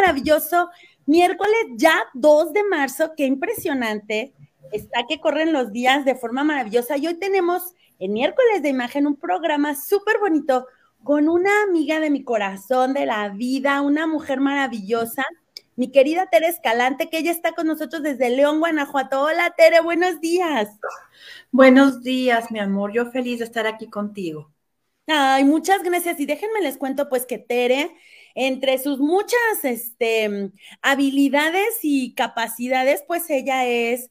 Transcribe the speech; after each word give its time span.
maravilloso 0.00 0.70
miércoles 1.06 1.56
ya 1.76 2.04
2 2.14 2.52
de 2.52 2.64
marzo. 2.64 3.12
Qué 3.16 3.24
impresionante. 3.24 4.34
Está 4.72 5.04
que 5.08 5.20
corren 5.20 5.52
los 5.52 5.72
días 5.72 6.04
de 6.04 6.14
forma 6.14 6.44
maravillosa. 6.44 6.96
Y 6.96 7.06
hoy 7.06 7.14
tenemos 7.14 7.74
en 7.98 8.12
miércoles 8.12 8.62
de 8.62 8.68
imagen 8.68 9.06
un 9.06 9.16
programa 9.16 9.74
súper 9.74 10.18
bonito 10.18 10.66
con 11.02 11.28
una 11.28 11.62
amiga 11.62 12.00
de 12.00 12.10
mi 12.10 12.22
corazón, 12.22 12.92
de 12.92 13.06
la 13.06 13.28
vida, 13.30 13.80
una 13.82 14.06
mujer 14.06 14.40
maravillosa, 14.40 15.24
mi 15.76 15.92
querida 15.92 16.26
Tere 16.26 16.48
Escalante, 16.48 17.08
que 17.08 17.18
ella 17.18 17.30
está 17.30 17.52
con 17.52 17.68
nosotros 17.68 18.02
desde 18.02 18.30
León, 18.30 18.58
Guanajuato. 18.58 19.22
Hola, 19.22 19.54
Tere, 19.56 19.80
buenos 19.80 20.20
días. 20.20 20.68
Buenos 21.52 22.02
días, 22.02 22.50
mi 22.50 22.58
amor. 22.58 22.92
Yo 22.92 23.12
feliz 23.12 23.38
de 23.38 23.44
estar 23.44 23.66
aquí 23.66 23.88
contigo. 23.88 24.50
Ay, 25.06 25.44
muchas 25.44 25.82
gracias. 25.84 26.18
Y 26.18 26.26
déjenme 26.26 26.60
les 26.62 26.78
cuento, 26.78 27.08
pues, 27.08 27.26
que 27.26 27.38
Tere, 27.38 27.94
entre 28.38 28.78
sus 28.78 28.98
muchas 29.00 29.64
este, 29.64 30.52
habilidades 30.82 31.80
y 31.82 32.14
capacidades, 32.14 33.04
pues 33.06 33.28
ella 33.30 33.66
es 33.66 34.10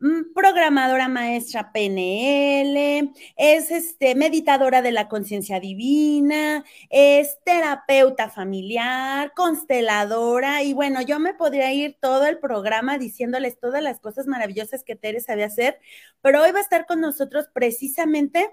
Mm, 0.00 0.32
programadora 0.32 1.08
maestra 1.08 1.72
PNL, 1.72 3.12
es 3.36 3.70
este, 3.72 4.14
meditadora 4.14 4.80
de 4.80 4.92
la 4.92 5.08
conciencia 5.08 5.58
divina, 5.58 6.64
es 6.88 7.38
terapeuta 7.44 8.30
familiar, 8.30 9.32
consteladora, 9.34 10.62
y 10.62 10.72
bueno, 10.72 11.02
yo 11.02 11.18
me 11.18 11.34
podría 11.34 11.72
ir 11.72 11.96
todo 12.00 12.26
el 12.26 12.38
programa 12.38 12.96
diciéndoles 12.96 13.58
todas 13.58 13.82
las 13.82 13.98
cosas 13.98 14.28
maravillosas 14.28 14.84
que 14.84 14.94
Tere 14.94 15.18
sabe 15.20 15.42
hacer, 15.42 15.80
pero 16.20 16.42
hoy 16.42 16.52
va 16.52 16.60
a 16.60 16.62
estar 16.62 16.86
con 16.86 17.00
nosotros 17.00 17.46
precisamente 17.52 18.48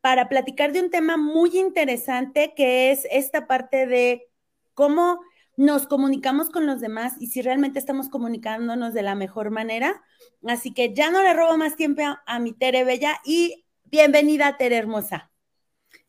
para 0.00 0.28
platicar 0.28 0.72
de 0.72 0.80
un 0.80 0.90
tema 0.90 1.16
muy 1.16 1.58
interesante 1.58 2.52
que 2.54 2.92
es 2.92 3.04
esta 3.10 3.48
parte 3.48 3.86
de 3.88 4.28
cómo 4.74 5.20
nos 5.56 5.86
comunicamos 5.86 6.50
con 6.50 6.66
los 6.66 6.80
demás 6.80 7.14
y 7.20 7.28
si 7.28 7.40
realmente 7.40 7.78
estamos 7.78 8.08
comunicándonos 8.08 8.92
de 8.92 9.02
la 9.02 9.14
mejor 9.14 9.50
manera. 9.50 10.02
Así 10.46 10.72
que 10.72 10.94
ya 10.94 11.10
no 11.10 11.22
le 11.22 11.32
robo 11.32 11.56
más 11.56 11.76
tiempo 11.76 12.02
a, 12.26 12.38
mi 12.40 12.52
Tere 12.52 12.84
Bella 12.84 13.20
y 13.24 13.64
bienvenida 13.84 14.56
Tere 14.56 14.76
Hermosa. 14.76 15.30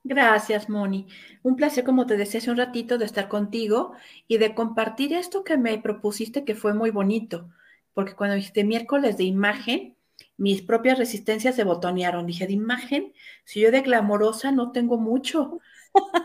Gracias, 0.04 0.70
Moni. 0.70 1.08
Un 1.44 1.56
placer, 1.56 1.84
como 1.84 2.06
te 2.06 2.18
decía 2.18 2.40
hace 2.40 2.52
un 2.52 2.58
ratito, 2.58 2.98
de 2.98 3.06
estar 3.06 3.28
contigo 3.28 3.94
y 4.28 4.38
de 4.38 4.54
compartir 4.54 5.14
esto 5.14 5.44
que 5.44 5.58
me 5.58 5.78
propusiste 5.80 6.44
que 6.44 6.56
fue 6.56 6.74
muy 6.74 6.92
bonito, 6.92 7.50
porque 7.94 8.14
cuando 8.14 8.36
dijiste 8.36 8.64
miércoles 8.64 9.18
de 9.18 9.24
imagen, 9.24 9.96
mis 10.38 10.62
propias 10.62 10.98
resistencias 10.98 11.56
se 11.56 11.64
botonearon. 11.64 12.26
Dije, 12.26 12.46
de 12.48 12.54
imagen, 12.54 13.14
si 13.46 13.62
yo 13.62 13.72
de 13.72 13.82
glamorosa 13.82 14.52
no 14.52 14.72
tengo 14.72 14.98
mucho, 14.98 15.60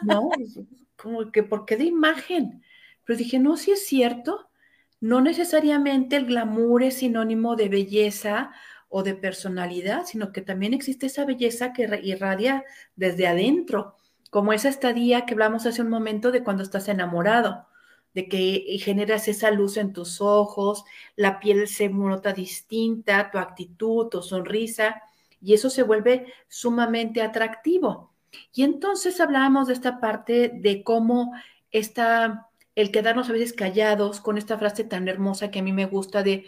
¿no? 0.03 0.31
Como 1.01 1.33
que, 1.33 1.43
¿por 1.43 1.65
qué 1.65 1.77
de 1.77 1.85
imagen? 1.85 2.63
Pero 3.05 3.19
dije, 3.19 3.39
no, 3.39 3.57
si 3.57 3.73
es 3.73 3.87
cierto, 3.87 4.51
no 5.01 5.21
necesariamente 5.21 6.17
el 6.17 6.27
glamour 6.27 6.83
es 6.83 6.99
sinónimo 6.99 7.57
de 7.57 7.69
belleza 7.69 8.53
o 8.89 9.03
de 9.03 9.15
personalidad, 9.15 10.05
sino 10.05 10.33
que 10.33 10.43
también 10.43 10.75
existe 10.75 11.07
esa 11.07 11.25
belleza 11.25 11.73
que 11.73 12.01
irradia 12.03 12.65
desde 12.97 13.27
adentro, 13.27 13.97
como 14.31 14.53
esa 14.53 14.69
estadía 14.69 15.25
que 15.25 15.35
hablamos 15.35 15.65
hace 15.65 15.81
un 15.81 15.89
momento 15.89 16.31
de 16.31 16.45
cuando 16.45 16.63
estás 16.63 16.89
enamorado, 16.89 17.67
de 18.15 18.29
que 18.29 18.77
generas 18.81 19.29
esa 19.29 19.51
luz 19.51 19.77
en 19.77 19.93
tus 19.93 20.21
ojos, 20.21 20.85
la 21.17 21.41
piel 21.41 21.69
se 21.69 21.89
nota 21.89 22.33
distinta, 22.33 23.31
tu 23.31 23.39
actitud, 23.39 24.09
tu 24.09 24.23
sonrisa, 24.23 25.03
y 25.41 25.55
eso 25.55 25.71
se 25.71 25.83
vuelve 25.83 26.27
sumamente 26.49 27.23
atractivo. 27.23 28.10
Y 28.53 28.63
entonces 28.63 29.21
hablábamos 29.21 29.69
de 29.69 29.75
esta 29.75 30.01
parte 30.01 30.51
de 30.55 30.83
cómo 30.83 31.33
esta 31.71 32.51
el 32.75 32.91
quedarnos 32.91 33.29
a 33.29 33.33
veces 33.33 33.53
callados 33.53 34.21
con 34.21 34.39
esta 34.39 34.59
frase 34.59 34.85
tan 34.85 35.09
hermosa 35.09 35.51
que 35.51 35.59
a 35.59 35.63
mí 35.63 35.73
me 35.73 35.87
gusta 35.87 36.23
de 36.23 36.47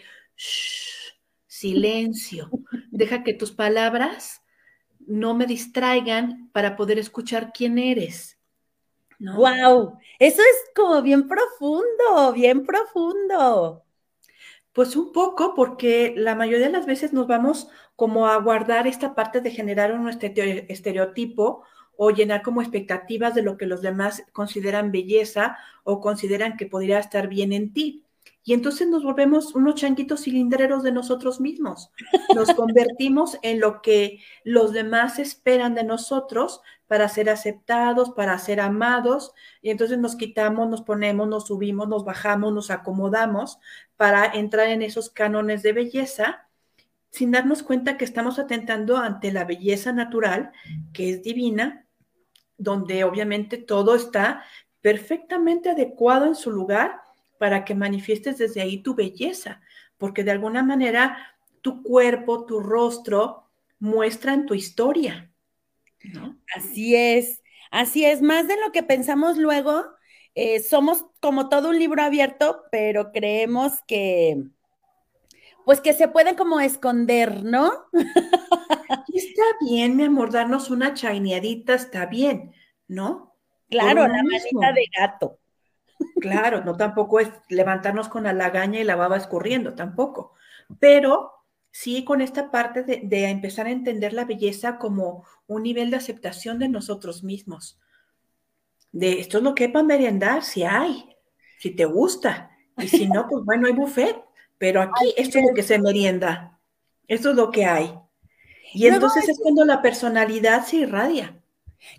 silencio. 1.47 2.49
Deja 2.91 3.23
que 3.23 3.33
tus 3.33 3.51
palabras 3.51 4.41
no 4.99 5.33
me 5.33 5.45
distraigan 5.45 6.49
para 6.51 6.75
poder 6.75 6.97
escuchar 6.97 7.51
quién 7.53 7.77
eres. 7.77 8.39
Wow, 9.19 9.97
eso 10.19 10.41
es 10.41 10.71
como 10.75 11.01
bien 11.01 11.27
profundo, 11.27 12.33
bien 12.33 12.65
profundo. 12.65 13.82
Pues 14.73 14.95
un 14.95 15.11
poco, 15.11 15.53
porque 15.55 16.13
la 16.17 16.35
mayoría 16.35 16.65
de 16.65 16.73
las 16.73 16.87
veces 16.87 17.13
nos 17.13 17.27
vamos 17.27 17.69
como 17.95 18.27
a 18.27 18.37
guardar 18.37 18.87
esta 18.87 19.13
parte 19.13 19.39
de 19.39 19.51
generar 19.51 19.93
un 19.93 20.09
estereotipo 20.09 21.63
o 21.95 22.09
llenar 22.09 22.41
como 22.41 22.61
expectativas 22.61 23.35
de 23.35 23.43
lo 23.43 23.55
que 23.55 23.67
los 23.67 23.81
demás 23.81 24.23
consideran 24.31 24.91
belleza 24.91 25.57
o 25.83 26.01
consideran 26.01 26.57
que 26.57 26.65
podría 26.65 26.97
estar 26.97 27.27
bien 27.27 27.53
en 27.53 27.71
ti. 27.71 28.03
Y 28.45 28.53
entonces 28.53 28.87
nos 28.87 29.03
volvemos 29.03 29.55
unos 29.55 29.75
changuitos 29.75 30.23
cilindreros 30.23 30.83
de 30.83 30.91
nosotros 30.91 31.39
mismos. 31.39 31.91
Nos 32.35 32.53
convertimos 32.53 33.37
en 33.41 33.59
lo 33.59 33.81
que 33.81 34.19
los 34.43 34.73
demás 34.73 35.17
esperan 35.17 35.75
de 35.75 35.83
nosotros 35.83 36.61
para 36.93 37.09
ser 37.09 37.27
aceptados, 37.31 38.11
para 38.11 38.37
ser 38.37 38.59
amados. 38.59 39.33
Y 39.63 39.71
entonces 39.71 39.97
nos 39.97 40.15
quitamos, 40.15 40.69
nos 40.69 40.83
ponemos, 40.83 41.27
nos 41.27 41.47
subimos, 41.47 41.87
nos 41.87 42.05
bajamos, 42.05 42.53
nos 42.53 42.69
acomodamos 42.69 43.57
para 43.97 44.27
entrar 44.27 44.67
en 44.67 44.83
esos 44.83 45.09
cánones 45.09 45.63
de 45.63 45.73
belleza 45.73 46.47
sin 47.09 47.31
darnos 47.31 47.63
cuenta 47.63 47.97
que 47.97 48.05
estamos 48.05 48.37
atentando 48.37 48.97
ante 48.97 49.31
la 49.31 49.43
belleza 49.43 49.91
natural, 49.91 50.51
que 50.93 51.09
es 51.09 51.23
divina, 51.23 51.87
donde 52.59 53.03
obviamente 53.05 53.57
todo 53.57 53.95
está 53.95 54.43
perfectamente 54.79 55.71
adecuado 55.71 56.27
en 56.27 56.35
su 56.35 56.51
lugar 56.51 57.01
para 57.39 57.65
que 57.65 57.73
manifiestes 57.73 58.37
desde 58.37 58.61
ahí 58.61 58.83
tu 58.83 58.93
belleza, 58.93 59.61
porque 59.97 60.23
de 60.23 60.29
alguna 60.29 60.61
manera 60.61 61.17
tu 61.61 61.81
cuerpo, 61.81 62.45
tu 62.45 62.59
rostro 62.59 63.49
muestran 63.79 64.45
tu 64.45 64.53
historia. 64.53 65.32
Así 66.55 66.95
es, 66.95 67.41
así 67.71 68.05
es, 68.05 68.21
más 68.21 68.47
de 68.47 68.59
lo 68.59 68.71
que 68.71 68.83
pensamos 68.83 69.37
luego, 69.37 69.85
eh, 70.35 70.61
somos 70.61 71.05
como 71.19 71.49
todo 71.49 71.69
un 71.69 71.79
libro 71.79 72.01
abierto, 72.01 72.63
pero 72.71 73.11
creemos 73.11 73.81
que, 73.87 74.43
pues 75.65 75.81
que 75.81 75.93
se 75.93 76.07
puede 76.07 76.35
como 76.35 76.59
esconder, 76.59 77.43
¿no? 77.43 77.71
está 79.13 79.43
bien, 79.61 79.95
mi 79.95 80.03
amor, 80.03 80.31
darnos 80.31 80.69
una 80.69 80.93
chaineadita 80.93 81.73
está 81.73 82.05
bien, 82.05 82.53
¿no? 82.87 83.35
Claro, 83.69 84.07
la 84.07 84.23
manita 84.23 84.73
de 84.73 84.85
gato. 84.97 85.39
Claro, 86.19 86.63
no 86.63 86.75
tampoco 86.75 87.19
es 87.19 87.29
levantarnos 87.49 88.09
con 88.09 88.23
la 88.23 88.33
lagaña 88.33 88.79
y 88.79 88.83
la 88.83 88.95
baba 88.95 89.17
escurriendo, 89.17 89.73
tampoco. 89.73 90.33
Pero 90.79 91.42
sí 91.73 92.05
con 92.05 92.21
esta 92.21 92.51
parte 92.51 92.83
de, 92.83 93.01
de, 93.03 93.25
empezar 93.25 93.65
a 93.65 93.71
entender 93.71 94.13
la 94.13 94.25
belleza 94.25 94.77
como 94.77 95.25
un 95.47 95.63
nivel 95.63 95.89
de 95.89 95.97
aceptación 95.97 96.59
de 96.59 96.69
nosotros 96.69 97.23
mismos. 97.23 97.79
De 98.91 99.19
esto 99.19 99.39
es 99.39 99.43
lo 99.43 99.55
que 99.55 99.69
para 99.69 99.83
merendar, 99.83 100.43
si 100.43 100.63
hay, 100.63 101.17
si 101.57 101.71
te 101.71 101.85
gusta. 101.85 102.51
Y 102.77 102.87
si 102.87 103.07
no, 103.07 103.27
pues 103.27 103.43
bueno, 103.43 103.67
hay 103.67 103.73
buffet. 103.73 104.23
Pero 104.59 104.81
aquí 104.83 105.13
esto 105.17 105.39
es 105.39 105.45
lo 105.49 105.53
que 105.55 105.63
se 105.63 105.79
merienda. 105.79 106.59
Esto 107.07 107.31
es 107.31 107.35
lo 107.35 107.49
que 107.49 107.65
hay. 107.65 107.93
Y 108.73 108.87
entonces 108.87 109.27
es 109.27 109.39
cuando 109.39 109.65
la 109.65 109.81
personalidad 109.81 110.65
se 110.65 110.77
irradia. 110.77 111.39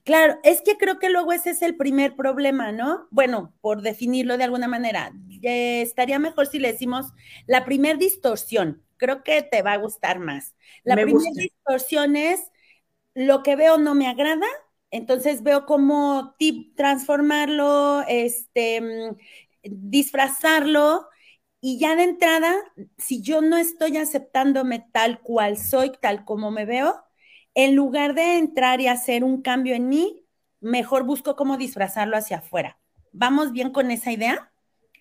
Claro, 0.05 0.38
es 0.44 0.62
que 0.62 0.79
creo 0.79 0.99
que 0.99 1.11
luego 1.11 1.32
ese 1.32 1.50
es 1.50 1.62
el 1.62 1.76
primer 1.76 2.15
problema, 2.15 2.73
¿no? 2.73 3.06
Bueno, 3.11 3.53
por 3.61 3.82
definirlo 3.82 4.38
de 4.38 4.44
alguna 4.44 4.69
manera, 4.69 5.12
eh, 5.43 5.82
estaría 5.82 6.19
mejor 6.19 6.47
si 6.47 6.59
le 6.59 6.73
decimos 6.73 7.12
la 7.47 7.65
primer 7.65 7.99
distorsión. 7.99 8.82
Creo 9.05 9.23
que 9.23 9.43
te 9.43 9.61
va 9.61 9.73
a 9.73 9.77
gustar 9.77 10.19
más. 10.19 10.55
La 10.83 10.95
primera 10.95 11.31
distorsión 11.35 12.17
es 12.17 12.41
lo 13.12 13.43
que 13.43 13.55
veo 13.55 13.77
no 13.77 13.95
me 13.95 14.09
agrada, 14.09 14.47
entonces 14.91 15.43
veo 15.43 15.67
cómo 15.67 16.35
transformarlo, 16.75 18.03
este, 18.09 18.81
mm, 18.81 19.17
disfrazarlo 19.62 21.06
y 21.61 21.79
ya 21.79 21.97
de 21.97 22.05
entrada, 22.05 22.55
si 22.97 23.21
yo 23.21 23.43
no 23.43 23.59
estoy 23.59 23.99
aceptándome 23.99 24.87
tal 24.91 25.21
cual 25.21 25.59
soy, 25.59 25.93
tal 26.00 26.25
como 26.25 26.50
me 26.50 26.65
veo, 26.65 27.05
en 27.53 27.75
lugar 27.75 28.15
de 28.15 28.39
entrar 28.39 28.81
y 28.81 28.89
hacer 28.89 29.23
un 29.23 29.43
cambio 29.43 29.75
en 29.75 29.91
mí, 29.91 30.25
mejor 30.61 31.05
busco 31.05 31.37
cómo 31.37 31.59
disfrazarlo 31.59 32.17
hacia 32.17 32.39
afuera. 32.39 32.79
¿Vamos 33.12 33.53
bien 33.53 33.71
con 33.71 33.91
esa 33.91 34.12
idea? 34.12 34.50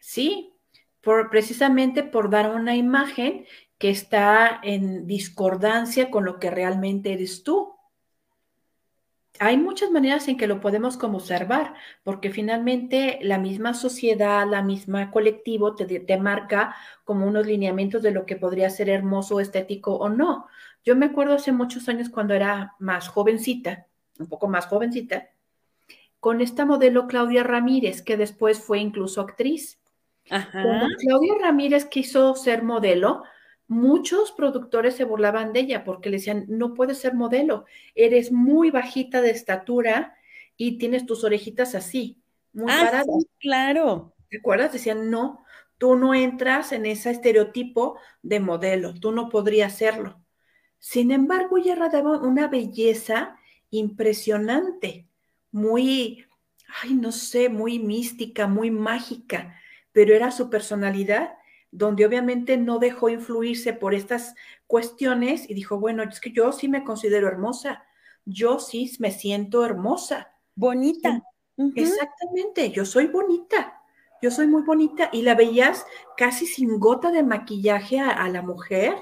Sí, 0.01 0.53
por, 1.01 1.29
precisamente 1.29 2.03
por 2.03 2.29
dar 2.29 2.55
una 2.55 2.75
imagen 2.75 3.45
que 3.77 3.89
está 3.89 4.59
en 4.63 5.07
discordancia 5.07 6.09
con 6.09 6.25
lo 6.25 6.39
que 6.39 6.49
realmente 6.49 7.13
eres 7.13 7.43
tú 7.43 7.73
hay 9.39 9.57
muchas 9.57 9.89
maneras 9.89 10.27
en 10.27 10.37
que 10.37 10.47
lo 10.47 10.61
podemos 10.61 10.95
como 10.95 11.17
observar, 11.17 11.73
porque 12.03 12.29
finalmente 12.29 13.19
la 13.23 13.39
misma 13.39 13.73
sociedad, 13.73 14.47
la 14.47 14.61
misma 14.61 15.09
colectivo 15.11 15.75
te, 15.75 15.85
te, 15.85 16.17
marca 16.17 16.75
como 17.03 17.25
unos 17.25 17.47
lineamientos 17.47 18.03
de 18.03 18.11
lo 18.11 18.25
que 18.25 18.35
podría 18.35 18.69
ser 18.69 18.89
hermoso, 18.89 19.39
estético 19.39 19.95
o 19.95 20.09
no. 20.09 20.47
Yo 20.85 20.95
me 20.95 21.07
acuerdo 21.07 21.33
hace 21.33 21.51
muchos 21.51 21.89
años 21.89 22.09
cuando 22.09 22.33
era 22.33 22.75
más 22.79 23.07
jovencita, 23.07 23.87
un 24.19 24.27
poco 24.27 24.47
más 24.47 24.67
jovencita, 24.67 25.29
con 26.19 26.39
esta 26.39 26.65
modelo 26.65 27.07
Claudia 27.07 27.43
Ramírez, 27.43 28.01
que 28.01 28.17
después 28.17 28.61
fue 28.61 28.79
incluso 28.79 29.19
actriz. 29.19 29.79
Cuando 30.29 30.87
Claudia 30.99 31.33
Ramírez 31.41 31.85
quiso 31.85 32.35
ser 32.35 32.63
modelo, 32.63 33.23
muchos 33.67 34.31
productores 34.31 34.95
se 34.95 35.03
burlaban 35.03 35.53
de 35.53 35.61
ella 35.61 35.83
porque 35.83 36.09
le 36.09 36.17
decían, 36.17 36.45
no 36.47 36.73
puedes 36.73 36.99
ser 36.99 37.13
modelo, 37.13 37.65
eres 37.95 38.31
muy 38.31 38.71
bajita 38.71 39.21
de 39.21 39.31
estatura 39.31 40.15
y 40.57 40.77
tienes 40.77 41.05
tus 41.05 41.23
orejitas 41.23 41.75
así, 41.75 42.21
muy 42.53 42.71
ah, 42.71 42.85
paradas. 42.85 43.07
claro. 43.39 44.13
¿Te 44.29 44.37
acuerdas? 44.37 44.73
Decían, 44.73 45.09
no, 45.09 45.43
tú 45.77 45.95
no 45.95 46.13
entras 46.13 46.71
en 46.71 46.85
ese 46.85 47.11
estereotipo 47.11 47.97
de 48.21 48.39
modelo, 48.39 48.93
tú 48.93 49.11
no 49.11 49.29
podrías 49.29 49.77
serlo. 49.77 50.19
Sin 50.79 51.11
embargo, 51.11 51.57
ella 51.57 51.75
radiaba 51.75 52.19
una 52.19 52.47
belleza 52.47 53.37
impresionante, 53.69 55.07
muy, 55.51 56.25
ay, 56.81 56.93
no 56.93 57.11
sé, 57.11 57.49
muy 57.49 57.79
mística, 57.79 58.47
muy 58.47 58.69
mágica, 58.69 59.59
pero 59.91 60.13
era 60.13 60.31
su 60.31 60.49
personalidad 60.49 61.33
donde 61.73 62.05
obviamente 62.05 62.55
no 62.55 62.77
dejó 62.77 63.09
influirse 63.09 63.73
por 63.73 63.95
estas 63.95 64.35
cuestiones 64.67 65.49
y 65.49 65.55
dijo, 65.55 65.79
bueno, 65.79 66.03
es 66.03 66.19
que 66.19 66.31
yo 66.31 66.51
sí 66.51 66.67
me 66.67 66.83
considero 66.83 67.27
hermosa, 67.27 67.83
yo 68.25 68.59
sí 68.59 68.95
me 68.99 69.11
siento 69.11 69.65
hermosa. 69.65 70.31
Bonita. 70.55 71.23
Exactamente, 71.75 72.69
yo 72.71 72.85
soy 72.85 73.07
bonita, 73.07 73.81
yo 74.21 74.31
soy 74.31 74.47
muy 74.47 74.63
bonita 74.63 75.09
y 75.11 75.23
la 75.23 75.35
veías 75.35 75.85
casi 76.15 76.45
sin 76.45 76.79
gota 76.79 77.11
de 77.11 77.23
maquillaje 77.23 77.99
a, 77.99 78.27
la 78.29 78.41
mujer, 78.41 78.95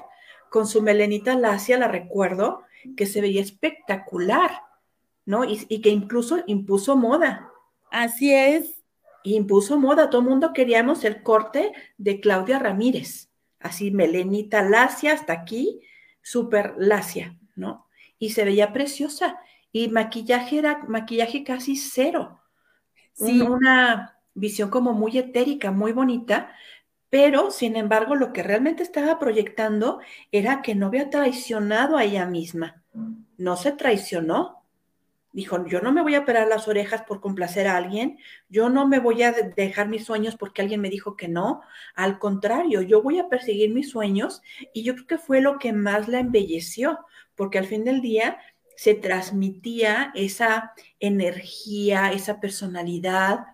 con 0.50 0.66
su 0.66 0.82
melenita 0.82 1.34
lacia, 1.34 1.78
la 1.78 1.88
recuerdo, 1.88 2.64
que 2.96 3.06
se 3.06 3.20
veía 3.20 3.40
espectacular, 3.40 4.62
¿no? 5.24 5.44
Y, 5.44 5.64
y 5.68 5.80
que 5.80 5.90
incluso 5.90 6.42
impuso 6.46 6.96
moda. 6.96 7.50
Así 7.90 8.34
es 8.34 8.81
impuso 9.24 9.78
moda, 9.78 10.10
todo 10.10 10.22
el 10.22 10.28
mundo 10.28 10.52
queríamos 10.52 11.04
el 11.04 11.22
corte 11.22 11.72
de 11.98 12.20
Claudia 12.20 12.58
Ramírez, 12.58 13.30
así 13.60 13.90
melenita 13.90 14.62
lacia 14.62 15.12
hasta 15.12 15.32
aquí, 15.32 15.80
súper 16.22 16.74
lacia, 16.78 17.38
¿no? 17.56 17.86
Y 18.18 18.30
se 18.30 18.44
veía 18.44 18.72
preciosa. 18.72 19.38
Y 19.72 19.88
maquillaje 19.88 20.58
era 20.58 20.84
maquillaje 20.86 21.44
casi 21.44 21.76
cero. 21.76 22.40
Sí. 23.14 23.40
Una 23.40 24.18
visión 24.34 24.70
como 24.70 24.92
muy 24.92 25.18
etérica, 25.18 25.70
muy 25.70 25.92
bonita, 25.92 26.52
pero 27.10 27.50
sin 27.50 27.76
embargo 27.76 28.14
lo 28.14 28.32
que 28.32 28.42
realmente 28.42 28.82
estaba 28.82 29.18
proyectando 29.18 30.00
era 30.30 30.62
que 30.62 30.74
no 30.74 30.86
había 30.86 31.10
traicionado 31.10 31.96
a 31.96 32.04
ella 32.04 32.26
misma. 32.26 32.82
No 33.36 33.56
se 33.56 33.72
traicionó, 33.72 34.61
Dijo, 35.32 35.64
yo 35.66 35.80
no 35.80 35.92
me 35.92 36.02
voy 36.02 36.14
a 36.14 36.20
operar 36.20 36.46
las 36.46 36.68
orejas 36.68 37.02
por 37.02 37.20
complacer 37.20 37.66
a 37.66 37.76
alguien, 37.76 38.18
yo 38.48 38.68
no 38.68 38.86
me 38.86 38.98
voy 38.98 39.22
a 39.22 39.32
dejar 39.32 39.88
mis 39.88 40.04
sueños 40.04 40.36
porque 40.36 40.60
alguien 40.60 40.80
me 40.80 40.90
dijo 40.90 41.16
que 41.16 41.28
no, 41.28 41.62
al 41.94 42.18
contrario, 42.18 42.82
yo 42.82 43.02
voy 43.02 43.18
a 43.18 43.28
perseguir 43.28 43.72
mis 43.72 43.90
sueños 43.90 44.42
y 44.74 44.82
yo 44.82 44.94
creo 44.94 45.06
que 45.06 45.18
fue 45.18 45.40
lo 45.40 45.58
que 45.58 45.72
más 45.72 46.08
la 46.08 46.20
embelleció, 46.20 46.98
porque 47.34 47.58
al 47.58 47.66
fin 47.66 47.84
del 47.84 48.02
día 48.02 48.38
se 48.76 48.94
transmitía 48.94 50.12
esa 50.14 50.72
energía, 51.00 52.12
esa 52.12 52.38
personalidad 52.38 53.46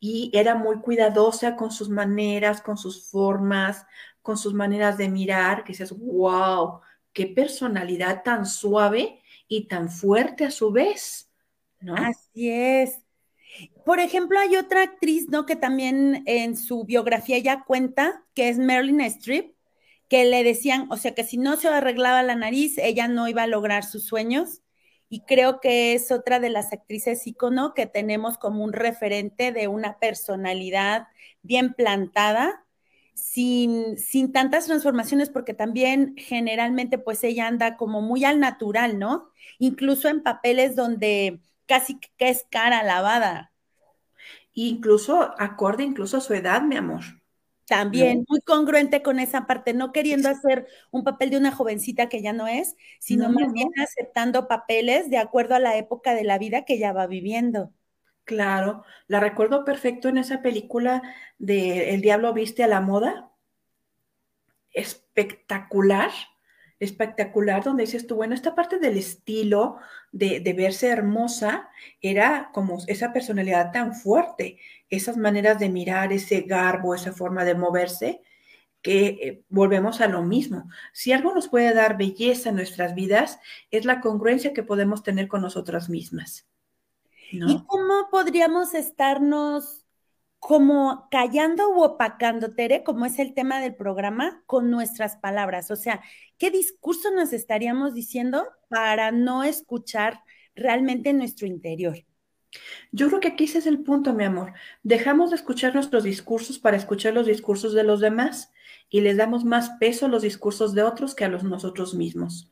y 0.00 0.30
era 0.34 0.56
muy 0.56 0.80
cuidadosa 0.80 1.54
con 1.54 1.70
sus 1.70 1.88
maneras, 1.88 2.60
con 2.60 2.76
sus 2.76 3.08
formas, 3.08 3.86
con 4.22 4.36
sus 4.36 4.54
maneras 4.54 4.98
de 4.98 5.08
mirar, 5.08 5.62
que 5.62 5.72
dices, 5.72 5.96
wow, 5.96 6.80
qué 7.12 7.26
personalidad 7.28 8.24
tan 8.24 8.46
suave 8.46 9.21
y 9.56 9.68
tan 9.68 9.90
fuerte 9.90 10.46
a 10.46 10.50
su 10.50 10.72
vez, 10.72 11.30
¿no? 11.78 11.94
Así 11.94 12.48
es. 12.50 13.02
Por 13.84 14.00
ejemplo, 14.00 14.38
hay 14.38 14.56
otra 14.56 14.82
actriz, 14.82 15.28
¿no? 15.28 15.44
Que 15.44 15.56
también 15.56 16.22
en 16.24 16.56
su 16.56 16.84
biografía 16.84 17.38
ya 17.38 17.64
cuenta, 17.64 18.24
que 18.32 18.48
es 18.48 18.58
Marilyn 18.58 19.02
Streep, 19.02 19.54
que 20.08 20.24
le 20.24 20.42
decían, 20.42 20.86
o 20.90 20.96
sea, 20.96 21.14
que 21.14 21.22
si 21.22 21.36
no 21.36 21.56
se 21.56 21.68
arreglaba 21.68 22.22
la 22.22 22.34
nariz, 22.34 22.78
ella 22.78 23.08
no 23.08 23.28
iba 23.28 23.42
a 23.42 23.46
lograr 23.46 23.84
sus 23.84 24.06
sueños. 24.06 24.62
Y 25.10 25.20
creo 25.26 25.60
que 25.60 25.92
es 25.92 26.10
otra 26.10 26.40
de 26.40 26.48
las 26.48 26.72
actrices 26.72 27.26
ícono 27.26 27.74
que 27.74 27.84
tenemos 27.84 28.38
como 28.38 28.64
un 28.64 28.72
referente 28.72 29.52
de 29.52 29.68
una 29.68 29.98
personalidad 29.98 31.08
bien 31.42 31.74
plantada 31.74 32.64
sin, 33.14 33.98
sin 33.98 34.32
tantas 34.32 34.66
transformaciones, 34.66 35.30
porque 35.30 35.54
también 35.54 36.14
generalmente 36.16 36.98
pues 36.98 37.22
ella 37.24 37.46
anda 37.46 37.76
como 37.76 38.00
muy 38.00 38.24
al 38.24 38.40
natural, 38.40 38.98
¿no? 38.98 39.30
Incluso 39.58 40.08
en 40.08 40.22
papeles 40.22 40.76
donde 40.76 41.40
casi 41.66 41.98
que 42.16 42.28
es 42.28 42.46
cara 42.50 42.82
lavada. 42.82 43.52
Incluso 44.54 45.34
acorde 45.38 45.82
incluso 45.82 46.18
a 46.18 46.20
su 46.20 46.34
edad, 46.34 46.62
mi 46.62 46.76
amor. 46.76 47.02
También 47.66 48.24
muy 48.28 48.40
congruente 48.40 49.02
con 49.02 49.18
esa 49.18 49.46
parte, 49.46 49.72
no 49.72 49.92
queriendo 49.92 50.28
hacer 50.28 50.66
un 50.90 51.04
papel 51.04 51.30
de 51.30 51.38
una 51.38 51.52
jovencita 51.52 52.08
que 52.08 52.20
ya 52.20 52.34
no 52.34 52.46
es, 52.46 52.76
sino 52.98 53.30
más 53.30 53.50
bien 53.52 53.68
aceptando 53.82 54.46
papeles 54.48 55.08
de 55.08 55.16
acuerdo 55.16 55.54
a 55.54 55.58
la 55.58 55.78
época 55.78 56.14
de 56.14 56.24
la 56.24 56.38
vida 56.38 56.64
que 56.66 56.74
ella 56.74 56.92
va 56.92 57.06
viviendo. 57.06 57.72
Claro, 58.24 58.84
la 59.08 59.20
recuerdo 59.20 59.64
perfecto 59.64 60.08
en 60.08 60.18
esa 60.18 60.42
película 60.42 61.02
de 61.38 61.94
El 61.94 62.00
Diablo 62.00 62.32
Viste 62.32 62.62
a 62.62 62.68
la 62.68 62.80
Moda. 62.80 63.30
Espectacular, 64.72 66.10
espectacular, 66.78 67.64
donde 67.64 67.84
dices 67.84 68.06
tú, 68.06 68.16
bueno, 68.16 68.34
esta 68.34 68.54
parte 68.54 68.78
del 68.78 68.96
estilo, 68.96 69.78
de, 70.12 70.40
verse 70.56 70.88
hermosa, 70.88 71.68
era 72.00 72.50
como 72.52 72.78
esa 72.86 73.12
personalidad 73.12 73.72
tan 73.72 73.94
fuerte, 73.94 74.58
esas 74.88 75.16
maneras 75.16 75.58
de 75.58 75.68
mirar, 75.68 76.12
ese 76.12 76.42
garbo, 76.42 76.94
esa 76.94 77.12
forma 77.12 77.44
de 77.44 77.54
moverse, 77.54 78.22
que 78.82 79.06
eh, 79.06 79.44
volvemos 79.48 80.00
a 80.00 80.08
lo 80.08 80.22
mismo. 80.22 80.68
Si 80.92 81.12
algo 81.12 81.34
nos 81.34 81.48
puede 81.48 81.74
dar 81.74 81.98
belleza 81.98 82.50
en 82.50 82.56
nuestras 82.56 82.94
vidas, 82.94 83.40
es 83.70 83.84
la 83.84 84.00
congruencia 84.00 84.52
que 84.52 84.62
podemos 84.62 85.02
tener 85.02 85.28
con 85.28 85.42
nosotras 85.42 85.88
mismas. 85.88 86.46
¿Y 87.32 87.64
cómo 87.66 88.08
podríamos 88.10 88.74
estarnos 88.74 89.84
como 90.38 91.08
callando 91.10 91.68
o 91.70 91.84
opacando, 91.84 92.54
Tere, 92.54 92.82
como 92.82 93.06
es 93.06 93.18
el 93.18 93.32
tema 93.32 93.60
del 93.60 93.74
programa, 93.74 94.42
con 94.46 94.70
nuestras 94.70 95.16
palabras? 95.16 95.70
O 95.70 95.76
sea, 95.76 96.02
¿qué 96.36 96.50
discurso 96.50 97.10
nos 97.10 97.32
estaríamos 97.32 97.94
diciendo 97.94 98.46
para 98.68 99.12
no 99.12 99.44
escuchar 99.44 100.20
realmente 100.54 101.12
nuestro 101.12 101.46
interior? 101.46 102.04
Yo 102.90 103.08
creo 103.08 103.20
que 103.20 103.28
aquí 103.28 103.44
ese 103.44 103.58
es 103.58 103.66
el 103.66 103.82
punto, 103.82 104.12
mi 104.12 104.24
amor. 104.24 104.52
Dejamos 104.82 105.30
de 105.30 105.36
escuchar 105.36 105.74
nuestros 105.74 106.04
discursos 106.04 106.58
para 106.58 106.76
escuchar 106.76 107.14
los 107.14 107.26
discursos 107.26 107.72
de 107.72 107.84
los 107.84 108.00
demás 108.00 108.52
y 108.90 109.00
les 109.00 109.16
damos 109.16 109.44
más 109.44 109.70
peso 109.80 110.06
a 110.06 110.08
los 110.08 110.22
discursos 110.22 110.74
de 110.74 110.82
otros 110.82 111.14
que 111.14 111.24
a 111.24 111.28
los 111.28 111.44
nosotros 111.44 111.94
mismos. 111.94 112.50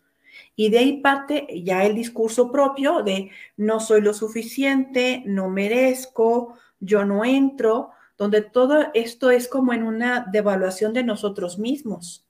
Y 0.57 0.71
de 0.71 0.79
ahí 0.79 1.01
parte 1.01 1.47
ya 1.65 1.85
el 1.85 1.95
discurso 1.95 2.51
propio 2.51 3.03
de 3.03 3.31
no 3.57 3.81
soy 3.81 4.01
lo 4.01 4.13
suficiente, 4.13 5.23
no 5.27 5.49
merezco, 5.49 6.55
yo 6.81 7.05
no 7.05 7.25
entro, 7.25 7.91
donde 8.19 8.43
todo 8.43 8.91
esto 8.93 9.31
es 9.31 9.49
como 9.49 9.73
en 9.73 9.83
una 9.83 10.27
devaluación 10.31 10.93
de 10.93 11.03
nosotros 11.03 11.59
mismos, 11.59 12.27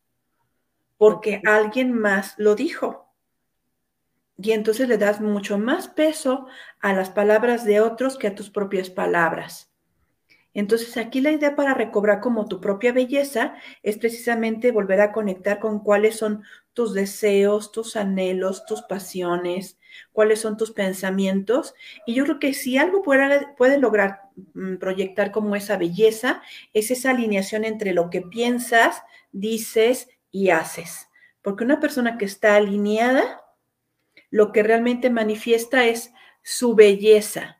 porque 0.98 1.42
alguien 1.44 1.92
más 1.92 2.34
lo 2.38 2.54
dijo. 2.54 3.08
Y 4.36 4.52
entonces 4.52 4.88
le 4.88 4.98
das 4.98 5.20
mucho 5.20 5.58
más 5.58 5.88
peso 5.88 6.46
a 6.80 6.92
las 6.92 7.10
palabras 7.10 7.64
de 7.64 7.80
otros 7.80 8.16
que 8.16 8.28
a 8.28 8.34
tus 8.34 8.50
propias 8.50 8.88
palabras. 8.88 9.69
Entonces 10.52 10.96
aquí 10.96 11.20
la 11.20 11.30
idea 11.30 11.54
para 11.54 11.74
recobrar 11.74 12.20
como 12.20 12.46
tu 12.46 12.60
propia 12.60 12.92
belleza 12.92 13.54
es 13.82 13.98
precisamente 13.98 14.72
volver 14.72 15.00
a 15.00 15.12
conectar 15.12 15.60
con 15.60 15.80
cuáles 15.80 16.16
son 16.16 16.42
tus 16.72 16.92
deseos, 16.92 17.70
tus 17.70 17.96
anhelos, 17.96 18.66
tus 18.66 18.82
pasiones, 18.82 19.78
cuáles 20.12 20.40
son 20.40 20.56
tus 20.56 20.72
pensamientos. 20.72 21.74
Y 22.04 22.14
yo 22.14 22.24
creo 22.24 22.38
que 22.40 22.54
si 22.54 22.78
algo 22.78 23.02
puede, 23.02 23.46
puede 23.56 23.78
lograr 23.78 24.22
mm, 24.54 24.76
proyectar 24.76 25.30
como 25.30 25.54
esa 25.54 25.76
belleza, 25.76 26.42
es 26.72 26.90
esa 26.90 27.10
alineación 27.10 27.64
entre 27.64 27.92
lo 27.92 28.10
que 28.10 28.22
piensas, 28.22 29.02
dices 29.30 30.08
y 30.32 30.50
haces. 30.50 31.08
Porque 31.42 31.64
una 31.64 31.80
persona 31.80 32.18
que 32.18 32.24
está 32.24 32.56
alineada, 32.56 33.42
lo 34.30 34.52
que 34.52 34.62
realmente 34.62 35.10
manifiesta 35.10 35.86
es 35.86 36.12
su 36.42 36.74
belleza 36.74 37.59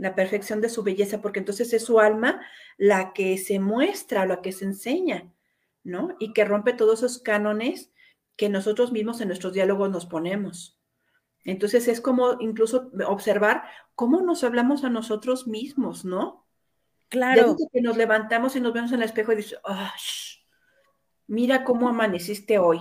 la 0.00 0.14
perfección 0.14 0.62
de 0.62 0.70
su 0.70 0.82
belleza, 0.82 1.20
porque 1.20 1.40
entonces 1.40 1.74
es 1.74 1.84
su 1.84 2.00
alma 2.00 2.40
la 2.78 3.12
que 3.12 3.36
se 3.36 3.60
muestra, 3.60 4.24
la 4.24 4.40
que 4.40 4.50
se 4.50 4.64
enseña, 4.64 5.30
¿no? 5.84 6.16
Y 6.18 6.32
que 6.32 6.46
rompe 6.46 6.72
todos 6.72 7.00
esos 7.00 7.18
cánones 7.18 7.92
que 8.34 8.48
nosotros 8.48 8.92
mismos 8.92 9.20
en 9.20 9.28
nuestros 9.28 9.52
diálogos 9.52 9.90
nos 9.90 10.06
ponemos. 10.06 10.80
Entonces 11.44 11.86
es 11.86 12.00
como 12.00 12.40
incluso 12.40 12.90
observar 13.06 13.64
cómo 13.94 14.22
nos 14.22 14.42
hablamos 14.42 14.84
a 14.84 14.88
nosotros 14.88 15.46
mismos, 15.46 16.06
¿no? 16.06 16.46
Claro. 17.10 17.54
que 17.70 17.82
nos 17.82 17.98
levantamos 17.98 18.56
y 18.56 18.60
nos 18.60 18.72
vemos 18.72 18.92
en 18.92 19.00
el 19.00 19.04
espejo 19.04 19.32
y 19.32 19.36
dices, 19.36 19.58
mira 21.26 21.62
cómo 21.62 21.90
amaneciste 21.90 22.58
hoy. 22.58 22.80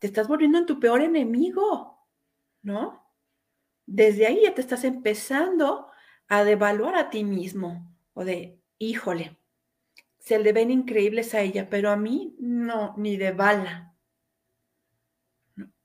Te 0.00 0.06
estás 0.06 0.28
volviendo 0.28 0.58
en 0.58 0.66
tu 0.66 0.78
peor 0.78 1.00
enemigo, 1.00 2.06
¿no? 2.60 3.07
Desde 3.88 4.26
ahí 4.26 4.42
ya 4.42 4.54
te 4.54 4.60
estás 4.60 4.84
empezando 4.84 5.88
a 6.28 6.44
devaluar 6.44 6.94
a 6.94 7.08
ti 7.08 7.24
mismo 7.24 7.96
o 8.12 8.22
de, 8.22 8.60
híjole, 8.78 9.38
se 10.18 10.38
le 10.38 10.52
ven 10.52 10.70
increíbles 10.70 11.34
a 11.34 11.40
ella, 11.40 11.70
pero 11.70 11.90
a 11.90 11.96
mí 11.96 12.36
no, 12.38 12.94
ni 12.98 13.16
de 13.16 13.32
bala. 13.32 13.96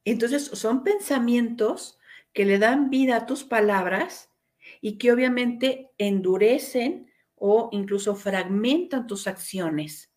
Entonces 0.03 0.43
son 0.43 0.83
pensamientos 0.83 1.97
que 2.33 2.43
le 2.43 2.59
dan 2.59 2.89
vida 2.89 3.15
a 3.15 3.25
tus 3.25 3.45
palabras 3.45 4.29
y 4.81 4.97
que 4.97 5.13
obviamente 5.13 5.91
endurecen 5.97 7.09
o 7.35 7.69
incluso 7.71 8.15
fragmentan 8.15 9.07
tus 9.07 9.27
acciones. 9.27 10.13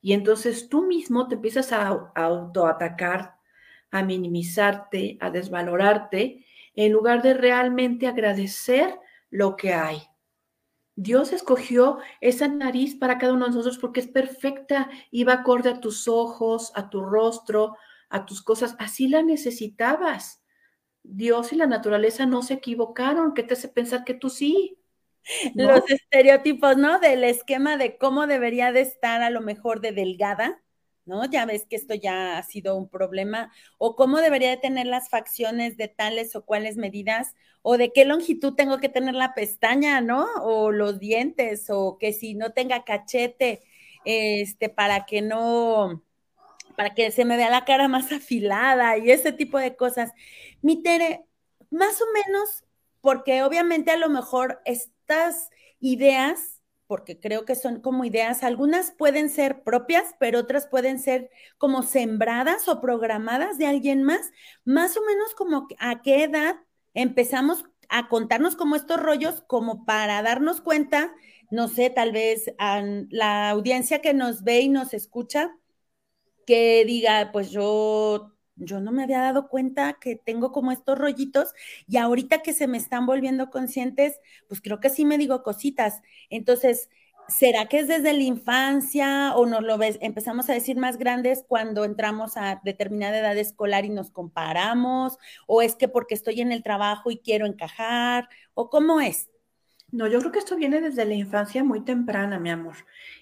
Y 0.00 0.12
entonces 0.12 0.68
tú 0.68 0.86
mismo 0.86 1.26
te 1.26 1.34
empiezas 1.34 1.72
a, 1.72 1.88
autoatacar, 2.14 3.34
a 3.90 4.04
minimizarte, 4.04 5.18
a 5.20 5.32
desvalorarte, 5.32 6.46
en 6.76 6.92
lugar 6.92 7.22
de 7.22 7.34
realmente 7.34 8.06
agradecer 8.06 8.98
lo 9.30 9.56
que 9.56 9.74
hay. 9.74 10.02
Dios 10.94 11.32
escogió 11.32 11.98
esa 12.20 12.48
nariz 12.48 12.94
para 12.94 13.18
cada 13.18 13.34
uno 13.34 13.46
de 13.46 13.50
nosotros 13.50 13.78
porque 13.78 14.00
es 14.00 14.06
perfecta 14.06 14.88
y 15.10 15.24
va 15.24 15.34
acorde 15.34 15.68
a 15.70 15.80
tus 15.80 16.08
ojos, 16.08 16.72
a 16.74 16.88
tu 16.88 17.02
rostro, 17.02 17.76
a 18.08 18.24
tus 18.24 18.42
cosas. 18.42 18.76
Así 18.78 19.08
la 19.08 19.22
necesitabas. 19.22 20.42
Dios 21.02 21.52
y 21.52 21.56
la 21.56 21.66
naturaleza 21.66 22.24
no 22.24 22.42
se 22.42 22.54
equivocaron. 22.54 23.34
¿Qué 23.34 23.42
te 23.42 23.54
hace 23.54 23.68
pensar 23.68 24.04
que 24.04 24.14
tú 24.14 24.30
sí? 24.30 24.78
Los 25.54 25.82
estereotipos, 25.90 26.76
¿no? 26.76 26.98
Del 26.98 27.24
esquema 27.24 27.76
de 27.76 27.98
cómo 27.98 28.26
debería 28.26 28.72
de 28.72 28.80
estar 28.80 29.22
a 29.22 29.30
lo 29.30 29.40
mejor 29.40 29.80
de 29.80 29.92
delgada, 29.92 30.62
¿no? 31.06 31.24
Ya 31.30 31.46
ves 31.46 31.66
que 31.66 31.76
esto 31.76 31.94
ya 31.94 32.38
ha 32.38 32.42
sido 32.42 32.76
un 32.76 32.88
problema. 32.88 33.52
O 33.78 33.96
cómo 33.96 34.18
debería 34.18 34.50
de 34.50 34.56
tener 34.58 34.86
las 34.86 35.08
facciones 35.08 35.76
de 35.76 35.88
tales 35.88 36.36
o 36.36 36.44
cuales 36.44 36.76
medidas. 36.76 37.34
O 37.62 37.78
de 37.78 37.92
qué 37.92 38.04
longitud 38.04 38.54
tengo 38.54 38.78
que 38.78 38.88
tener 38.88 39.14
la 39.14 39.34
pestaña, 39.34 40.00
¿no? 40.00 40.26
O 40.42 40.72
los 40.72 40.98
dientes. 40.98 41.66
O 41.70 41.98
que 41.98 42.12
si 42.12 42.34
no 42.34 42.52
tenga 42.52 42.84
cachete, 42.84 43.62
este, 44.04 44.68
para 44.68 45.06
que 45.06 45.22
no 45.22 46.02
para 46.76 46.94
que 46.94 47.10
se 47.10 47.24
me 47.24 47.36
vea 47.36 47.50
la 47.50 47.64
cara 47.64 47.88
más 47.88 48.12
afilada 48.12 48.98
y 48.98 49.10
ese 49.10 49.32
tipo 49.32 49.58
de 49.58 49.76
cosas. 49.76 50.12
Mi 50.62 50.82
Tere, 50.82 51.24
más 51.70 52.00
o 52.00 52.04
menos, 52.12 52.64
porque 53.00 53.42
obviamente 53.42 53.90
a 53.90 53.96
lo 53.96 54.08
mejor 54.08 54.60
estas 54.64 55.50
ideas, 55.80 56.55
porque 56.86 57.18
creo 57.20 57.44
que 57.44 57.54
son 57.56 57.80
como 57.80 58.04
ideas, 58.04 58.42
algunas 58.42 58.92
pueden 58.92 59.28
ser 59.30 59.62
propias, 59.64 60.14
pero 60.18 60.40
otras 60.40 60.66
pueden 60.66 60.98
ser 60.98 61.30
como 61.58 61.82
sembradas 61.82 62.68
o 62.68 62.80
programadas 62.80 63.58
de 63.58 63.66
alguien 63.66 64.02
más, 64.02 64.30
más 64.64 64.96
o 64.96 65.00
menos 65.04 65.34
como 65.34 65.68
a 65.78 66.02
qué 66.02 66.24
edad 66.24 66.56
empezamos 66.94 67.64
a 67.88 68.08
contarnos 68.08 68.56
como 68.56 68.76
estos 68.76 69.00
rollos, 69.00 69.42
como 69.46 69.84
para 69.84 70.22
darnos 70.22 70.60
cuenta, 70.60 71.14
no 71.50 71.68
sé, 71.68 71.90
tal 71.90 72.12
vez 72.12 72.52
la 73.10 73.50
audiencia 73.50 74.00
que 74.02 74.14
nos 74.14 74.42
ve 74.44 74.60
y 74.60 74.68
nos 74.68 74.94
escucha, 74.94 75.56
que 76.46 76.84
diga, 76.86 77.30
pues 77.32 77.50
yo, 77.50 78.35
yo 78.56 78.80
no 78.80 78.92
me 78.92 79.04
había 79.04 79.20
dado 79.20 79.48
cuenta 79.48 79.98
que 80.00 80.16
tengo 80.16 80.52
como 80.52 80.72
estos 80.72 80.98
rollitos 80.98 81.54
y 81.86 81.98
ahorita 81.98 82.42
que 82.42 82.52
se 82.52 82.66
me 82.66 82.78
están 82.78 83.06
volviendo 83.06 83.50
conscientes, 83.50 84.20
pues 84.48 84.60
creo 84.60 84.80
que 84.80 84.90
sí 84.90 85.04
me 85.04 85.18
digo 85.18 85.42
cositas. 85.42 86.02
Entonces, 86.30 86.88
¿será 87.28 87.66
que 87.66 87.80
es 87.80 87.88
desde 87.88 88.12
la 88.12 88.22
infancia 88.22 89.34
o 89.36 89.46
nos 89.46 89.62
lo 89.62 89.78
ves, 89.78 89.98
empezamos 90.00 90.48
a 90.48 90.54
decir 90.54 90.76
más 90.76 90.96
grandes 90.96 91.44
cuando 91.46 91.84
entramos 91.84 92.36
a 92.36 92.60
determinada 92.64 93.18
edad 93.18 93.36
escolar 93.36 93.84
y 93.84 93.90
nos 93.90 94.10
comparamos? 94.10 95.18
¿O 95.46 95.62
es 95.62 95.74
que 95.76 95.88
porque 95.88 96.14
estoy 96.14 96.40
en 96.40 96.52
el 96.52 96.62
trabajo 96.62 97.10
y 97.10 97.18
quiero 97.18 97.46
encajar? 97.46 98.28
¿O 98.54 98.70
cómo 98.70 99.00
es? 99.00 99.28
No, 99.92 100.08
yo 100.08 100.18
creo 100.18 100.32
que 100.32 100.40
esto 100.40 100.56
viene 100.56 100.80
desde 100.80 101.04
la 101.04 101.14
infancia 101.14 101.62
muy 101.62 101.84
temprana, 101.84 102.40
mi 102.40 102.50
amor. 102.50 102.74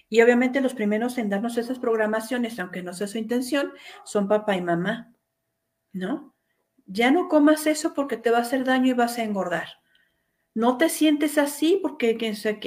Y 0.09 0.21
obviamente 0.21 0.61
los 0.61 0.73
primeros 0.73 1.17
en 1.17 1.29
darnos 1.29 1.57
esas 1.57 1.77
programaciones, 1.77 2.59
aunque 2.59 2.81
no 2.81 2.93
sea 2.93 3.07
su 3.07 3.17
intención, 3.19 3.71
son 4.03 4.27
papá 4.27 4.55
y 4.55 4.61
mamá, 4.61 5.14
¿no? 5.95 6.35
Ya 6.85 7.09
no 7.09 7.29
comas 7.29 7.65
eso 7.67 7.93
porque 7.93 8.17
te 8.17 8.29
va 8.29 8.39
a 8.39 8.41
hacer 8.41 8.63
daño 8.63 8.87
y 8.91 8.93
vas 8.93 9.17
a 9.17 9.23
engordar. 9.23 9.67
No 10.53 10.77
te 10.77 10.89
sientes 10.89 11.37
así 11.37 11.79
porque 11.81 12.17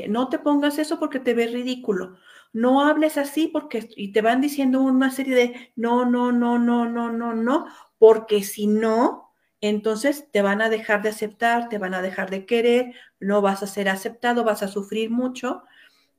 no 0.08 0.28
te 0.28 0.38
pongas 0.38 0.78
eso 0.78 0.98
porque 0.98 1.20
te 1.20 1.34
ves 1.34 1.52
ridículo. 1.52 2.16
No 2.52 2.84
hables 2.84 3.18
así 3.18 3.48
porque 3.48 3.88
y 3.96 4.12
te 4.12 4.22
van 4.22 4.40
diciendo 4.40 4.80
una 4.80 5.10
serie 5.10 5.34
de 5.34 5.72
no, 5.76 6.04
no, 6.06 6.32
no, 6.32 6.58
no, 6.58 6.88
no, 6.88 7.12
no, 7.12 7.34
no, 7.34 7.66
porque 7.98 8.42
si 8.42 8.66
no, 8.66 9.32
entonces 9.60 10.30
te 10.32 10.42
van 10.42 10.62
a 10.62 10.70
dejar 10.70 11.02
de 11.02 11.10
aceptar, 11.10 11.68
te 11.68 11.78
van 11.78 11.94
a 11.94 12.02
dejar 12.02 12.30
de 12.30 12.46
querer, 12.46 12.94
no 13.20 13.42
vas 13.42 13.62
a 13.62 13.66
ser 13.66 13.88
aceptado, 13.88 14.44
vas 14.44 14.62
a 14.62 14.68
sufrir 14.68 15.10
mucho 15.10 15.62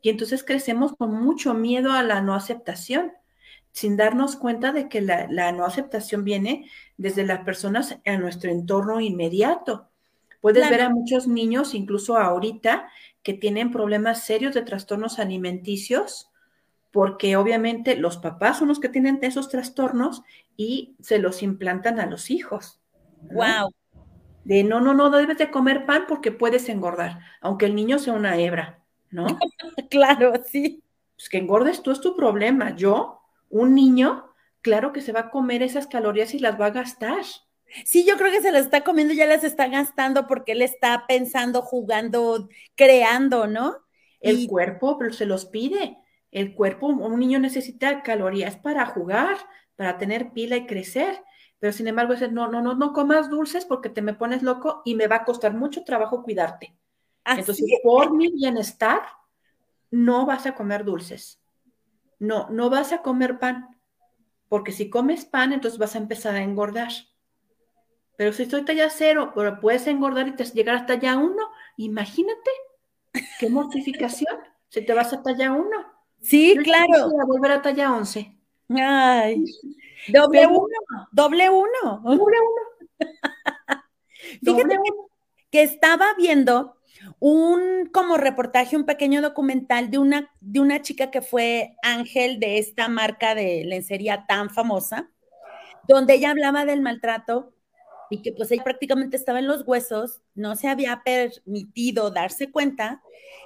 y 0.02 0.10
entonces 0.10 0.44
crecemos 0.44 0.96
con 0.96 1.14
mucho 1.14 1.54
miedo 1.54 1.92
a 1.92 2.04
la 2.04 2.22
no 2.22 2.36
aceptación, 2.36 3.14
sin 3.80 3.96
darnos 3.96 4.36
cuenta 4.36 4.74
de 4.74 4.90
que 4.90 5.00
la, 5.00 5.52
no 5.54 5.64
aceptación 5.64 6.26
viene 6.26 6.70
desde 6.98 7.26
las 7.26 7.46
personas 7.46 7.98
en 8.04 8.20
nuestro 8.20 8.52
entorno 8.52 9.00
inmediato. 9.00 9.88
Puedes 10.42 10.70
ver 10.70 10.82
a 10.82 10.90
muchos 10.90 11.28
niños, 11.28 11.74
incluso 11.74 12.18
ahorita, 12.18 12.90
que 13.24 13.34
tienen 13.34 13.72
problemas 13.72 14.26
serios 14.26 14.54
de 14.54 14.64
trastornos 14.64 15.18
alimenticios, 15.18 16.30
porque 16.92 17.38
obviamente 17.38 17.96
los 17.96 18.18
papás 18.18 18.60
son 18.60 18.68
los 18.68 18.82
que 18.82 18.90
tienen 18.90 19.20
esos 19.22 19.48
trastornos 19.48 20.24
y 20.58 20.98
se 21.00 21.18
los 21.18 21.42
implantan 21.42 22.02
a 22.02 22.06
los 22.06 22.32
hijos. 22.32 22.82
Wow. 23.32 23.74
De 24.44 24.66
no, 24.66 24.82
no, 24.82 24.94
no 24.94 25.10
debes 25.10 25.38
de 25.38 25.52
comer 25.52 25.86
pan 25.86 26.04
porque 26.06 26.34
puedes 26.34 26.68
engordar, 26.68 27.20
aunque 27.40 27.68
el 27.68 27.76
niño 27.76 27.98
sea 27.98 28.12
una 28.12 28.38
hebra. 28.38 28.84
¿no? 29.10 29.26
claro, 29.90 30.34
sí. 30.46 30.84
Pues 31.16 31.30
que 31.30 31.38
engordes 31.38 31.82
tú 31.82 31.92
es 31.92 32.02
tu 32.02 32.16
problema. 32.18 32.76
Yo, 32.76 33.19
un 33.50 33.76
niño, 33.76 34.26
claro 34.62 34.94
que 34.94 35.02
se 35.02 35.12
va 35.12 35.22
a 35.22 35.30
comer 35.30 35.64
esas 35.64 35.88
calorías 35.88 36.34
y 36.34 36.40
las 36.40 36.60
va 36.60 36.68
a 36.68 36.72
gastar. 36.72 37.24
Sí, 37.86 38.06
yo 38.06 38.18
creo 38.18 38.32
que 38.32 38.42
se 38.42 38.52
las 38.52 38.66
está 38.66 38.84
comiendo, 38.84 39.14
ya 39.14 39.26
las 39.26 39.44
está 39.44 39.68
gastando 39.68 40.28
porque 40.28 40.54
él 40.54 40.62
está 40.62 41.06
pensando, 41.08 41.62
jugando, 41.62 42.50
creando, 42.76 43.48
¿no? 43.48 43.78
El 44.20 44.48
cuerpo 44.48 44.98
pero 44.98 45.14
se 45.14 45.26
los 45.26 45.46
pide. 45.46 45.98
El 46.32 46.54
cuerpo, 46.54 46.88
un 46.88 47.20
niño 47.20 47.40
necesita 47.40 48.04
calorías 48.04 48.58
para 48.58 48.86
jugar, 48.86 49.38
para 49.76 49.98
tener 49.98 50.32
pila 50.32 50.58
y 50.58 50.66
crecer. 50.68 51.24
Pero 51.60 51.74
sin 51.74 51.88
embargo, 51.88 52.14
ese, 52.14 52.30
no, 52.30 52.48
no, 52.48 52.62
no, 52.62 52.76
no 52.76 52.94
comas 52.94 53.30
dulces 53.30 53.66
porque 53.66 53.90
te 53.90 54.02
me 54.02 54.14
pones 54.14 54.44
loco 54.44 54.82
y 54.86 54.96
me 54.96 55.08
va 55.08 55.18
a 55.18 55.26
costar 55.26 55.54
mucho 55.54 55.84
trabajo 55.84 56.24
cuidarte. 56.24 56.76
Entonces, 57.26 57.66
por 57.84 58.14
mi 58.16 58.32
bienestar, 58.32 59.02
no 59.92 60.26
vas 60.26 60.46
a 60.46 60.56
comer 60.56 60.84
dulces. 60.86 61.39
No, 62.20 62.50
no 62.50 62.70
vas 62.70 62.94
a 62.94 63.02
comer 63.02 63.40
pan. 63.40 63.80
Porque 64.48 64.72
si 64.72 64.90
comes 64.90 65.26
pan, 65.26 65.54
entonces 65.54 65.80
vas 65.80 65.96
a 65.96 66.00
empezar 66.00 66.36
a 66.36 66.44
engordar. 66.44 66.92
Pero 68.18 68.34
si 68.34 68.44
estoy 68.44 68.66
talla 68.66 68.90
cero, 68.90 69.32
pero 69.34 69.60
puedes 69.60 69.88
engordar 69.88 70.28
y 70.28 70.36
te 70.36 70.44
llegar 70.44 70.76
hasta 70.76 71.00
talla 71.00 71.18
uno, 71.18 71.50
imagínate 71.78 72.52
qué 73.40 73.50
mortificación. 73.50 74.36
Si 74.72 74.86
te 74.86 74.94
vas 74.94 75.12
a 75.14 75.24
talla 75.24 75.52
uno. 75.52 75.78
Sí, 76.22 76.56
claro. 76.64 77.10
Voy 77.10 77.20
a 77.20 77.26
volver 77.26 77.52
a 77.54 77.62
talla 77.64 77.92
once. 77.92 78.38
Ay. 78.70 79.44
Doble 80.10 80.46
uno. 80.46 81.08
Doble 81.12 81.50
uno. 81.50 82.02
Doble 82.04 82.18
uno. 82.20 83.00
Fíjate 84.44 84.78
que 85.50 85.64
estaba 85.64 86.14
viendo 86.14 86.79
un 87.20 87.90
como 87.92 88.18
reportaje, 88.18 88.76
un 88.76 88.86
pequeño 88.86 89.22
documental 89.22 89.90
de 89.90 89.98
una, 89.98 90.32
de 90.42 90.60
una 90.60 90.82
chica 90.82 91.12
que 91.12 91.22
fue 91.22 91.76
ángel 91.82 92.40
de 92.40 92.58
esta 92.58 92.88
marca 92.88 93.36
de 93.36 93.64
lencería 93.66 94.26
tan 94.28 94.50
famosa, 94.50 95.10
donde 95.88 96.16
ella 96.16 96.32
hablaba 96.32 96.66
del 96.66 96.82
maltrato 96.82 97.54
y 98.10 98.22
que 98.22 98.32
pues 98.32 98.52
ella 98.52 98.64
prácticamente 98.64 99.18
estaba 99.18 99.40
en 99.40 99.48
los 99.48 99.68
huesos, 99.68 100.22
no 100.34 100.56
se 100.56 100.68
había 100.68 101.02
permitido 101.04 102.10
darse 102.10 102.52
cuenta. 102.52 103.02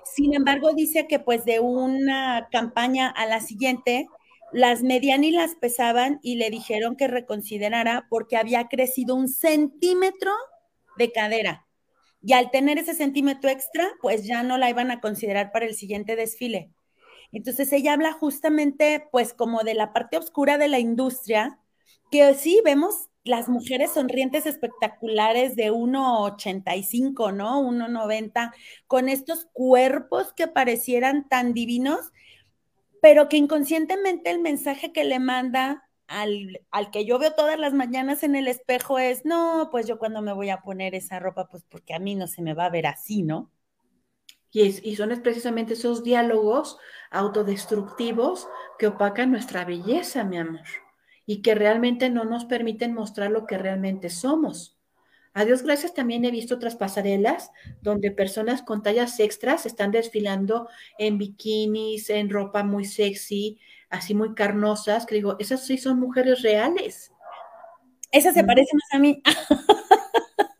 Sin 0.05 0.33
embargo, 0.33 0.73
dice 0.73 1.07
que 1.07 1.19
pues 1.19 1.45
de 1.45 1.59
una 1.59 2.47
campaña 2.51 3.09
a 3.09 3.25
la 3.25 3.39
siguiente, 3.41 4.07
las 4.51 4.83
medían 4.83 5.23
y 5.23 5.31
las 5.31 5.55
pesaban 5.55 6.19
y 6.21 6.35
le 6.35 6.49
dijeron 6.49 6.95
que 6.95 7.07
reconsiderara 7.07 8.07
porque 8.09 8.37
había 8.37 8.67
crecido 8.67 9.15
un 9.15 9.27
centímetro 9.27 10.31
de 10.97 11.11
cadera 11.11 11.65
y 12.23 12.33
al 12.33 12.51
tener 12.51 12.77
ese 12.77 12.93
centímetro 12.93 13.49
extra, 13.49 13.91
pues 14.01 14.25
ya 14.25 14.43
no 14.43 14.57
la 14.57 14.69
iban 14.69 14.91
a 14.91 15.01
considerar 15.01 15.51
para 15.51 15.65
el 15.65 15.75
siguiente 15.75 16.15
desfile. 16.15 16.71
Entonces 17.33 17.71
ella 17.73 17.93
habla 17.93 18.13
justamente 18.13 19.07
pues 19.11 19.33
como 19.33 19.63
de 19.63 19.73
la 19.73 19.91
parte 19.91 20.17
oscura 20.17 20.57
de 20.57 20.69
la 20.69 20.79
industria, 20.79 21.59
que 22.11 22.33
sí 22.35 22.61
vemos 22.63 23.09
las 23.25 23.49
mujeres 23.49 23.91
sonrientes 23.91 24.45
espectaculares 24.45 25.55
de 25.55 25.71
1,85, 25.71 27.33
¿no? 27.33 27.61
1,90, 27.61 28.53
con 28.87 29.09
estos 29.09 29.47
cuerpos 29.51 30.33
que 30.33 30.47
parecieran 30.47 31.27
tan 31.27 31.53
divinos, 31.53 32.11
pero 33.01 33.27
que 33.29 33.37
inconscientemente 33.37 34.29
el 34.29 34.39
mensaje 34.39 34.93
que 34.93 35.03
le 35.03 35.19
manda 35.19 35.89
al, 36.21 36.61
al, 36.71 36.91
que 36.91 37.05
yo 37.05 37.19
veo 37.19 37.33
todas 37.33 37.59
las 37.59 37.73
mañanas 37.73 38.23
en 38.23 38.35
el 38.35 38.47
espejo 38.47 38.99
es, 38.99 39.25
no, 39.25 39.69
pues 39.71 39.87
yo 39.87 39.97
cuando 39.97 40.21
me 40.21 40.33
voy 40.33 40.49
a 40.49 40.61
poner 40.61 40.95
esa 40.95 41.19
ropa, 41.19 41.47
pues 41.47 41.63
porque 41.67 41.93
a 41.93 41.99
mí 41.99 42.15
no 42.15 42.27
se 42.27 42.41
me 42.41 42.53
va 42.53 42.65
a 42.65 42.69
ver 42.69 42.87
así, 42.87 43.23
¿no? 43.23 43.51
Y, 44.51 44.67
es, 44.67 44.85
y 44.85 44.95
son 44.95 45.09
precisamente 45.23 45.73
esos 45.73 46.03
diálogos 46.03 46.77
autodestructivos 47.09 48.47
que 48.77 48.87
opacan 48.87 49.31
nuestra 49.31 49.65
belleza, 49.65 50.23
mi 50.23 50.37
amor, 50.37 50.67
y 51.25 51.41
que 51.41 51.55
realmente 51.55 52.09
no 52.09 52.23
nos 52.23 52.45
permiten 52.45 52.93
mostrar 52.93 53.31
lo 53.31 53.47
que 53.47 53.57
realmente 53.57 54.09
somos. 54.09 54.72
A 55.33 55.45
Dios 55.45 55.63
gracias 55.63 55.95
también 55.95 56.25
he 56.25 56.31
visto 56.31 56.55
otras 56.55 56.75
pasarelas 56.75 57.51
donde 57.81 58.11
personas 58.11 58.61
con 58.61 58.83
tallas 58.83 59.19
extras 59.19 59.65
están 59.65 59.91
desfilando 59.91 60.69
en 60.99 61.17
bikinis, 61.17 62.11
en 62.11 62.29
ropa 62.29 62.63
muy 62.63 62.85
sexy, 62.85 63.59
así 63.89 64.13
muy 64.13 64.35
carnosas, 64.35 65.07
que 65.07 65.15
digo, 65.15 65.35
esas 65.39 65.65
sí 65.65 65.79
son 65.79 65.99
mujeres 65.99 66.43
reales. 66.43 67.11
Esas 68.11 68.35
se 68.35 68.43
parecen 68.43 68.77
más 68.77 68.93
a 68.93 68.99
mí. 68.99 69.23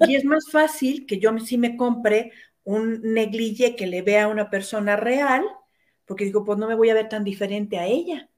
y 0.08 0.16
es 0.16 0.26
más 0.26 0.50
fácil 0.52 1.06
que 1.06 1.20
yo 1.20 1.38
sí 1.38 1.60
me 1.60 1.78
compre 1.78 2.32
un 2.64 3.02
neglige 3.02 3.76
que 3.76 3.86
le 3.86 4.02
vea 4.02 4.24
a 4.24 4.28
una 4.28 4.50
persona 4.50 4.96
real, 4.96 5.44
porque 6.06 6.26
digo, 6.26 6.44
pues 6.44 6.58
no 6.58 6.68
me 6.68 6.76
voy 6.76 6.90
a 6.90 6.96
ver 6.96 7.10
tan 7.10 7.24
diferente 7.24 7.78
a 7.78 7.86
ella. 7.86 8.30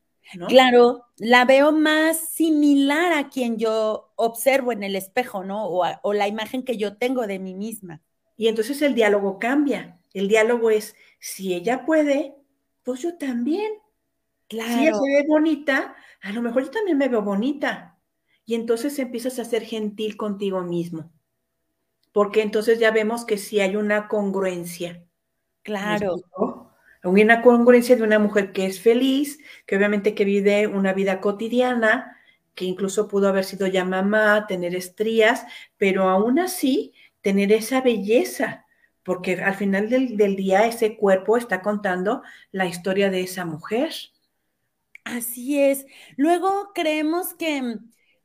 Claro, 0.47 1.05
la 1.17 1.45
veo 1.45 1.71
más 1.71 2.29
similar 2.29 3.13
a 3.13 3.29
quien 3.29 3.57
yo 3.57 4.11
observo 4.15 4.71
en 4.71 4.83
el 4.83 4.95
espejo, 4.95 5.43
¿no? 5.43 5.67
O, 5.67 5.85
o, 6.01 6.13
la 6.13 6.27
imagen 6.27 6.63
que 6.63 6.77
yo 6.77 6.97
tengo 6.97 7.27
de 7.27 7.39
mí 7.39 7.53
misma. 7.53 8.01
Y 8.35 8.47
entonces 8.47 8.81
el 8.81 8.95
diálogo 8.95 9.39
cambia. 9.39 9.99
El 10.13 10.27
diálogo 10.27 10.71
es, 10.71 10.95
si 11.19 11.53
ella 11.53 11.85
puede, 11.85 12.35
pues 12.83 13.01
yo 13.01 13.17
también. 13.17 13.71
Claro. 14.47 14.73
Si 14.73 14.87
ella 14.87 14.93
se 14.93 15.21
ve 15.21 15.25
bonita, 15.27 15.95
a 16.21 16.31
lo 16.31 16.41
mejor 16.41 16.65
yo 16.65 16.71
también 16.71 16.97
me 16.97 17.07
veo 17.07 17.21
bonita. 17.21 17.97
Y 18.45 18.55
entonces 18.55 18.97
empiezas 18.99 19.39
a 19.39 19.45
ser 19.45 19.63
gentil 19.63 20.17
contigo 20.17 20.61
mismo. 20.61 21.11
Porque 22.11 22.41
entonces 22.41 22.79
ya 22.79 22.91
vemos 22.91 23.25
que 23.25 23.37
sí 23.37 23.59
hay 23.59 23.75
una 23.75 24.07
congruencia. 24.07 25.03
Claro 25.63 26.15
una 27.05 27.41
congruencia 27.41 27.95
de 27.95 28.03
una 28.03 28.19
mujer 28.19 28.51
que 28.51 28.65
es 28.65 28.81
feliz, 28.81 29.39
que 29.65 29.77
obviamente 29.77 30.15
que 30.15 30.25
vive 30.25 30.67
una 30.67 30.93
vida 30.93 31.21
cotidiana, 31.21 32.17
que 32.55 32.65
incluso 32.65 33.07
pudo 33.07 33.27
haber 33.27 33.43
sido 33.43 33.67
ya 33.67 33.85
mamá, 33.85 34.47
tener 34.47 34.75
estrías, 34.75 35.45
pero 35.77 36.09
aún 36.09 36.39
así 36.39 36.93
tener 37.21 37.51
esa 37.51 37.81
belleza, 37.81 38.65
porque 39.03 39.33
al 39.33 39.55
final 39.55 39.89
del, 39.89 40.35
día 40.35 40.65
ese 40.65 40.97
cuerpo 40.97 41.37
está 41.37 41.61
contando 41.61 42.23
la 42.51 42.65
historia 42.65 43.09
de 43.09 43.21
esa 43.21 43.45
mujer. 43.45 43.93
Así 45.03 45.59
es. 45.59 45.85
Luego 46.17 46.71
creemos 46.73 47.33
que, 47.33 47.77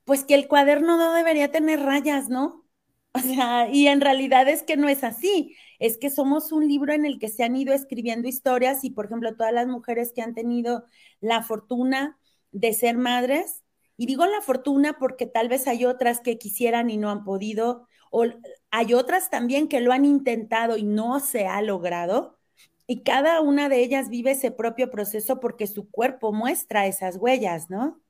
pues 0.05 0.25
que 0.25 0.35
el 0.35 0.49
cuaderno 0.49 0.97
no 0.97 1.13
debería 1.13 1.51
tener 1.51 1.81
rayas, 1.81 2.29
¿no? 2.29 2.65
O 3.13 3.19
sea, 3.19 3.69
y 3.71 3.89
en 3.89 4.01
realidad 4.01 4.49
es 4.49 4.63
que 4.63 4.77
no 4.77 4.89
es 4.89 5.03
así 5.03 5.57
es 5.81 5.99
que 5.99 6.11
somos 6.11 6.53
un 6.53 6.69
libro 6.69 6.93
en 6.93 7.05
el 7.05 7.19
que 7.19 7.29
se 7.29 7.43
han 7.43 7.57
ido 7.57 7.75
escribiendo 7.75 8.29
historias 8.29 8.85
y, 8.85 8.91
por 8.91 9.07
ejemplo, 9.07 9.35
todas 9.35 9.53
las 9.53 9.67
mujeres 9.67 10.13
que 10.13 10.23
han 10.23 10.35
tenido 10.35 10.85
la 11.21 11.43
fortuna 11.43 12.19
de 12.53 12.73
ser 12.75 12.97
madres, 12.97 13.65
y 13.97 14.07
digo 14.07 14.25
la 14.27 14.41
fortuna 14.41 14.97
porque 14.99 15.27
tal 15.27 15.49
vez 15.49 15.67
hay 15.67 15.85
otras 15.85 16.21
que 16.21 16.39
quisieran 16.39 16.91
y 16.91 16.97
no 16.97 17.11
han 17.11 17.25
podido, 17.25 17.89
o 18.11 18.25
hay 18.71 18.95
otras 18.95 19.31
también 19.31 19.69
que 19.69 19.81
lo 19.81 19.93
han 19.93 20.05
intentado 20.05 20.77
y 20.77 20.85
no 20.85 21.19
se 21.21 21.47
ha 21.47 21.61
logrado, 21.63 22.39
y 22.87 23.03
cada 23.03 23.41
una 23.41 23.69
de 23.69 23.81
ellas 23.83 24.09
vive 24.09 24.33
ese 24.33 24.51
propio 24.51 24.91
proceso 24.91 25.41
porque 25.41 25.67
su 25.67 25.91
cuerpo 25.91 26.33
muestra 26.33 26.87
esas 26.87 27.17
huellas, 27.17 27.71
¿no? 27.71 28.01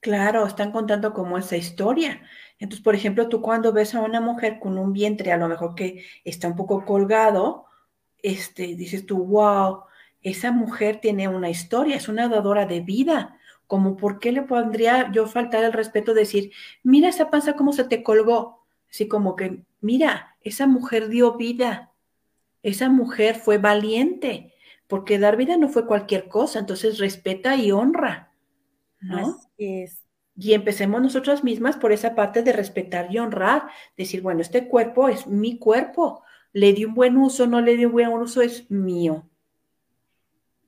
Claro, 0.00 0.46
están 0.46 0.70
contando 0.70 1.12
como 1.12 1.38
esa 1.38 1.56
historia. 1.56 2.22
Entonces, 2.58 2.82
por 2.84 2.94
ejemplo, 2.94 3.28
tú 3.28 3.40
cuando 3.42 3.72
ves 3.72 3.94
a 3.94 4.00
una 4.00 4.20
mujer 4.20 4.58
con 4.60 4.78
un 4.78 4.92
vientre, 4.92 5.32
a 5.32 5.36
lo 5.36 5.48
mejor 5.48 5.74
que 5.74 6.04
está 6.24 6.46
un 6.48 6.56
poco 6.56 6.84
colgado, 6.84 7.66
este, 8.22 8.76
dices 8.76 9.06
tú, 9.06 9.24
wow, 9.24 9.84
esa 10.22 10.52
mujer 10.52 11.00
tiene 11.00 11.28
una 11.28 11.50
historia, 11.50 11.96
es 11.96 12.08
una 12.08 12.28
dadora 12.28 12.66
de 12.66 12.80
vida. 12.80 13.38
Como, 13.66 13.96
¿por 13.96 14.18
qué 14.20 14.32
le 14.32 14.42
pondría 14.42 15.10
yo 15.12 15.26
faltar 15.26 15.64
el 15.64 15.72
respeto 15.72 16.14
de 16.14 16.20
decir, 16.20 16.52
mira 16.82 17.08
esa 17.08 17.30
panza 17.30 17.54
cómo 17.54 17.72
se 17.72 17.84
te 17.84 18.02
colgó? 18.02 18.64
Así 18.90 19.08
como 19.08 19.36
que, 19.36 19.62
mira, 19.80 20.36
esa 20.42 20.66
mujer 20.66 21.08
dio 21.08 21.34
vida, 21.36 21.92
esa 22.62 22.88
mujer 22.88 23.36
fue 23.36 23.58
valiente, 23.58 24.54
porque 24.86 25.18
dar 25.18 25.36
vida 25.36 25.56
no 25.56 25.68
fue 25.68 25.86
cualquier 25.86 26.28
cosa, 26.28 26.58
entonces 26.60 26.98
respeta 26.98 27.56
y 27.56 27.72
honra, 27.72 28.27
¿no? 29.00 29.18
Así 29.18 29.82
es. 29.82 30.02
Y 30.36 30.52
empecemos 30.52 31.02
nosotras 31.02 31.42
mismas 31.42 31.76
por 31.76 31.90
esa 31.90 32.14
parte 32.14 32.42
de 32.42 32.52
respetar 32.52 33.08
y 33.10 33.18
honrar, 33.18 33.68
decir, 33.96 34.22
bueno, 34.22 34.40
este 34.40 34.68
cuerpo 34.68 35.08
es 35.08 35.26
mi 35.26 35.58
cuerpo, 35.58 36.22
le 36.52 36.72
di 36.72 36.84
un 36.84 36.94
buen 36.94 37.16
uso, 37.16 37.46
no 37.46 37.60
le 37.60 37.76
di 37.76 37.86
un 37.86 37.92
buen 37.92 38.08
uso, 38.08 38.40
es 38.40 38.70
mío. 38.70 39.28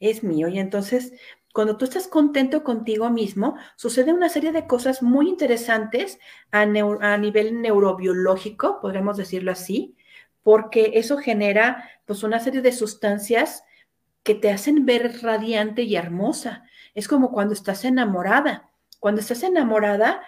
Es 0.00 0.24
mío. 0.24 0.48
Y 0.48 0.58
entonces, 0.58 1.12
cuando 1.52 1.76
tú 1.76 1.84
estás 1.84 2.08
contento 2.08 2.64
contigo 2.64 3.10
mismo, 3.10 3.56
sucede 3.76 4.12
una 4.12 4.28
serie 4.28 4.52
de 4.52 4.66
cosas 4.66 5.02
muy 5.02 5.28
interesantes 5.28 6.18
a, 6.50 6.62
a 6.62 7.18
nivel 7.18 7.60
neurobiológico, 7.62 8.80
podríamos 8.80 9.16
decirlo 9.16 9.52
así, 9.52 9.96
porque 10.42 10.92
eso 10.94 11.18
genera 11.18 11.88
pues 12.06 12.22
una 12.22 12.40
serie 12.40 12.62
de 12.62 12.72
sustancias 12.72 13.64
que 14.22 14.34
te 14.34 14.50
hacen 14.50 14.86
ver 14.86 15.22
radiante 15.22 15.82
y 15.82 15.96
hermosa. 15.96 16.64
Es 16.94 17.08
como 17.08 17.30
cuando 17.32 17.54
estás 17.54 17.84
enamorada 17.84 18.70
cuando 19.00 19.22
estás 19.22 19.42
enamorada, 19.42 20.22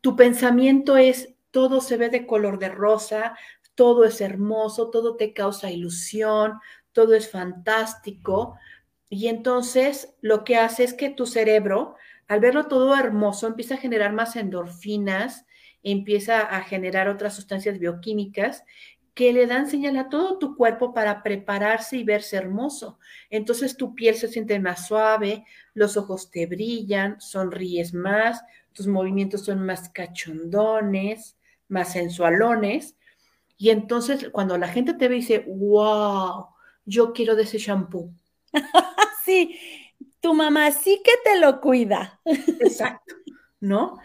tu 0.00 0.16
pensamiento 0.16 0.96
es 0.96 1.34
todo 1.50 1.80
se 1.80 1.96
ve 1.96 2.08
de 2.08 2.26
color 2.26 2.58
de 2.58 2.70
rosa, 2.70 3.36
todo 3.74 4.04
es 4.04 4.20
hermoso, 4.20 4.90
todo 4.90 5.16
te 5.16 5.32
causa 5.32 5.70
ilusión, 5.70 6.54
todo 6.92 7.14
es 7.14 7.30
fantástico. 7.30 8.58
Y 9.08 9.28
entonces 9.28 10.14
lo 10.22 10.44
que 10.44 10.56
hace 10.56 10.82
es 10.84 10.94
que 10.94 11.10
tu 11.10 11.26
cerebro, 11.26 11.94
al 12.26 12.40
verlo 12.40 12.66
todo 12.66 12.96
hermoso, 12.96 13.46
empieza 13.46 13.74
a 13.74 13.78
generar 13.78 14.12
más 14.12 14.34
endorfinas, 14.34 15.46
empieza 15.82 16.40
a 16.40 16.62
generar 16.62 17.08
otras 17.08 17.34
sustancias 17.34 17.78
bioquímicas 17.78 18.64
que 19.16 19.32
le 19.32 19.46
dan 19.46 19.66
señal 19.66 19.96
a 19.96 20.10
todo 20.10 20.38
tu 20.38 20.54
cuerpo 20.54 20.92
para 20.92 21.22
prepararse 21.22 21.96
y 21.96 22.04
verse 22.04 22.36
hermoso. 22.36 22.98
Entonces 23.30 23.78
tu 23.78 23.94
piel 23.94 24.14
se 24.14 24.28
siente 24.28 24.60
más 24.60 24.88
suave, 24.88 25.46
los 25.72 25.96
ojos 25.96 26.30
te 26.30 26.44
brillan, 26.44 27.18
sonríes 27.18 27.94
más, 27.94 28.44
tus 28.74 28.86
movimientos 28.86 29.46
son 29.46 29.64
más 29.64 29.88
cachondones, 29.88 31.38
más 31.66 31.92
sensualones. 31.92 32.98
Y 33.56 33.70
entonces 33.70 34.28
cuando 34.32 34.58
la 34.58 34.68
gente 34.68 34.92
te 34.92 35.08
ve 35.08 35.14
dice, 35.14 35.46
wow, 35.48 36.48
yo 36.84 37.14
quiero 37.14 37.36
de 37.36 37.44
ese 37.44 37.56
shampoo. 37.56 38.12
sí, 39.24 39.58
tu 40.20 40.34
mamá 40.34 40.70
sí 40.72 41.00
que 41.02 41.12
te 41.24 41.40
lo 41.40 41.62
cuida. 41.62 42.20
Exacto, 42.26 43.14
¿no? 43.60 43.96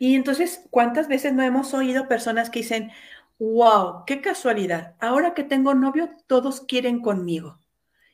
Y 0.00 0.14
entonces, 0.14 0.64
¿cuántas 0.70 1.08
veces 1.08 1.32
no 1.32 1.42
hemos 1.42 1.74
oído 1.74 2.06
personas 2.08 2.50
que 2.50 2.60
dicen, 2.60 2.90
wow, 3.38 4.04
qué 4.06 4.20
casualidad. 4.20 4.96
Ahora 5.00 5.34
que 5.34 5.44
tengo 5.44 5.74
novio, 5.74 6.10
todos 6.26 6.60
quieren 6.60 7.00
conmigo. 7.00 7.60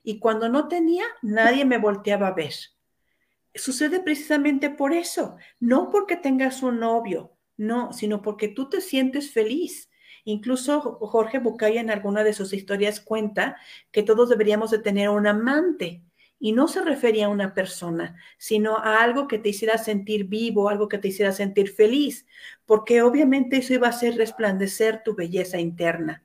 Y 0.02 0.18
cuando 0.18 0.48
no 0.48 0.68
tenía, 0.68 1.04
nadie 1.22 1.64
me 1.64 1.78
volteaba 1.78 2.28
a 2.28 2.34
ver. 2.34 2.54
Sucede 3.54 4.00
precisamente 4.00 4.68
por 4.68 4.92
eso, 4.92 5.36
no 5.60 5.90
porque 5.90 6.16
tengas 6.16 6.62
un 6.62 6.80
novio, 6.80 7.32
no, 7.56 7.92
sino 7.92 8.20
porque 8.20 8.48
tú 8.48 8.68
te 8.68 8.80
sientes 8.80 9.30
feliz. 9.30 9.90
Incluso 10.24 10.80
Jorge 10.80 11.38
Bucay 11.38 11.78
en 11.78 11.90
alguna 11.90 12.24
de 12.24 12.32
sus 12.32 12.52
historias 12.52 13.00
cuenta 13.00 13.56
que 13.92 14.02
todos 14.02 14.28
deberíamos 14.28 14.70
de 14.70 14.78
tener 14.78 15.08
un 15.08 15.26
amante 15.26 16.02
y 16.44 16.52
no 16.52 16.68
se 16.68 16.82
refería 16.82 17.24
a 17.24 17.30
una 17.30 17.54
persona, 17.54 18.16
sino 18.36 18.76
a 18.76 19.02
algo 19.02 19.26
que 19.28 19.38
te 19.38 19.48
hiciera 19.48 19.78
sentir 19.78 20.26
vivo, 20.26 20.68
algo 20.68 20.90
que 20.90 20.98
te 20.98 21.08
hiciera 21.08 21.32
sentir 21.32 21.70
feliz, 21.70 22.26
porque 22.66 23.00
obviamente 23.00 23.56
eso 23.56 23.72
iba 23.72 23.86
a 23.86 23.90
hacer 23.90 24.18
resplandecer 24.18 25.02
tu 25.02 25.14
belleza 25.14 25.58
interna. 25.58 26.22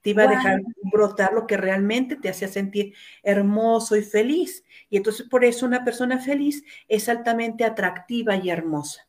Te 0.00 0.10
iba 0.10 0.24
a 0.24 0.26
dejar 0.26 0.62
brotar 0.92 1.32
lo 1.32 1.46
que 1.46 1.56
realmente 1.56 2.16
te 2.16 2.28
hacía 2.28 2.48
sentir 2.48 2.94
hermoso 3.22 3.94
y 3.94 4.02
feliz. 4.02 4.64
Y 4.90 4.96
entonces 4.96 5.28
por 5.28 5.44
eso 5.44 5.64
una 5.64 5.84
persona 5.84 6.18
feliz 6.18 6.64
es 6.88 7.08
altamente 7.08 7.62
atractiva 7.62 8.34
y 8.34 8.50
hermosa 8.50 9.05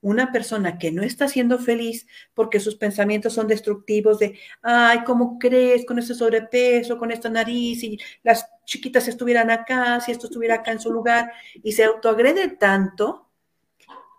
una 0.00 0.32
persona 0.32 0.78
que 0.78 0.92
no 0.92 1.02
está 1.02 1.28
siendo 1.28 1.58
feliz 1.58 2.06
porque 2.34 2.60
sus 2.60 2.76
pensamientos 2.76 3.32
son 3.32 3.48
destructivos 3.48 4.18
de, 4.18 4.38
ay, 4.62 5.02
¿cómo 5.04 5.38
crees 5.38 5.84
con 5.84 5.98
ese 5.98 6.14
sobrepeso, 6.14 6.98
con 6.98 7.10
esta 7.10 7.28
nariz? 7.28 7.82
Y 7.82 7.98
las 8.22 8.48
chiquitas 8.64 9.08
estuvieran 9.08 9.50
acá, 9.50 10.00
si 10.00 10.12
esto 10.12 10.26
estuviera 10.26 10.56
acá 10.56 10.72
en 10.72 10.80
su 10.80 10.92
lugar, 10.92 11.32
y 11.62 11.72
se 11.72 11.84
autoagrede 11.84 12.48
tanto, 12.48 13.28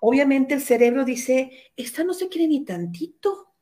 obviamente 0.02 0.54
el 0.54 0.62
cerebro 0.62 1.06
dice, 1.06 1.72
esta 1.76 2.04
no 2.04 2.14
se 2.14 2.30
quiere 2.30 2.48
ni 2.48 2.66
tantito. 2.66 3.54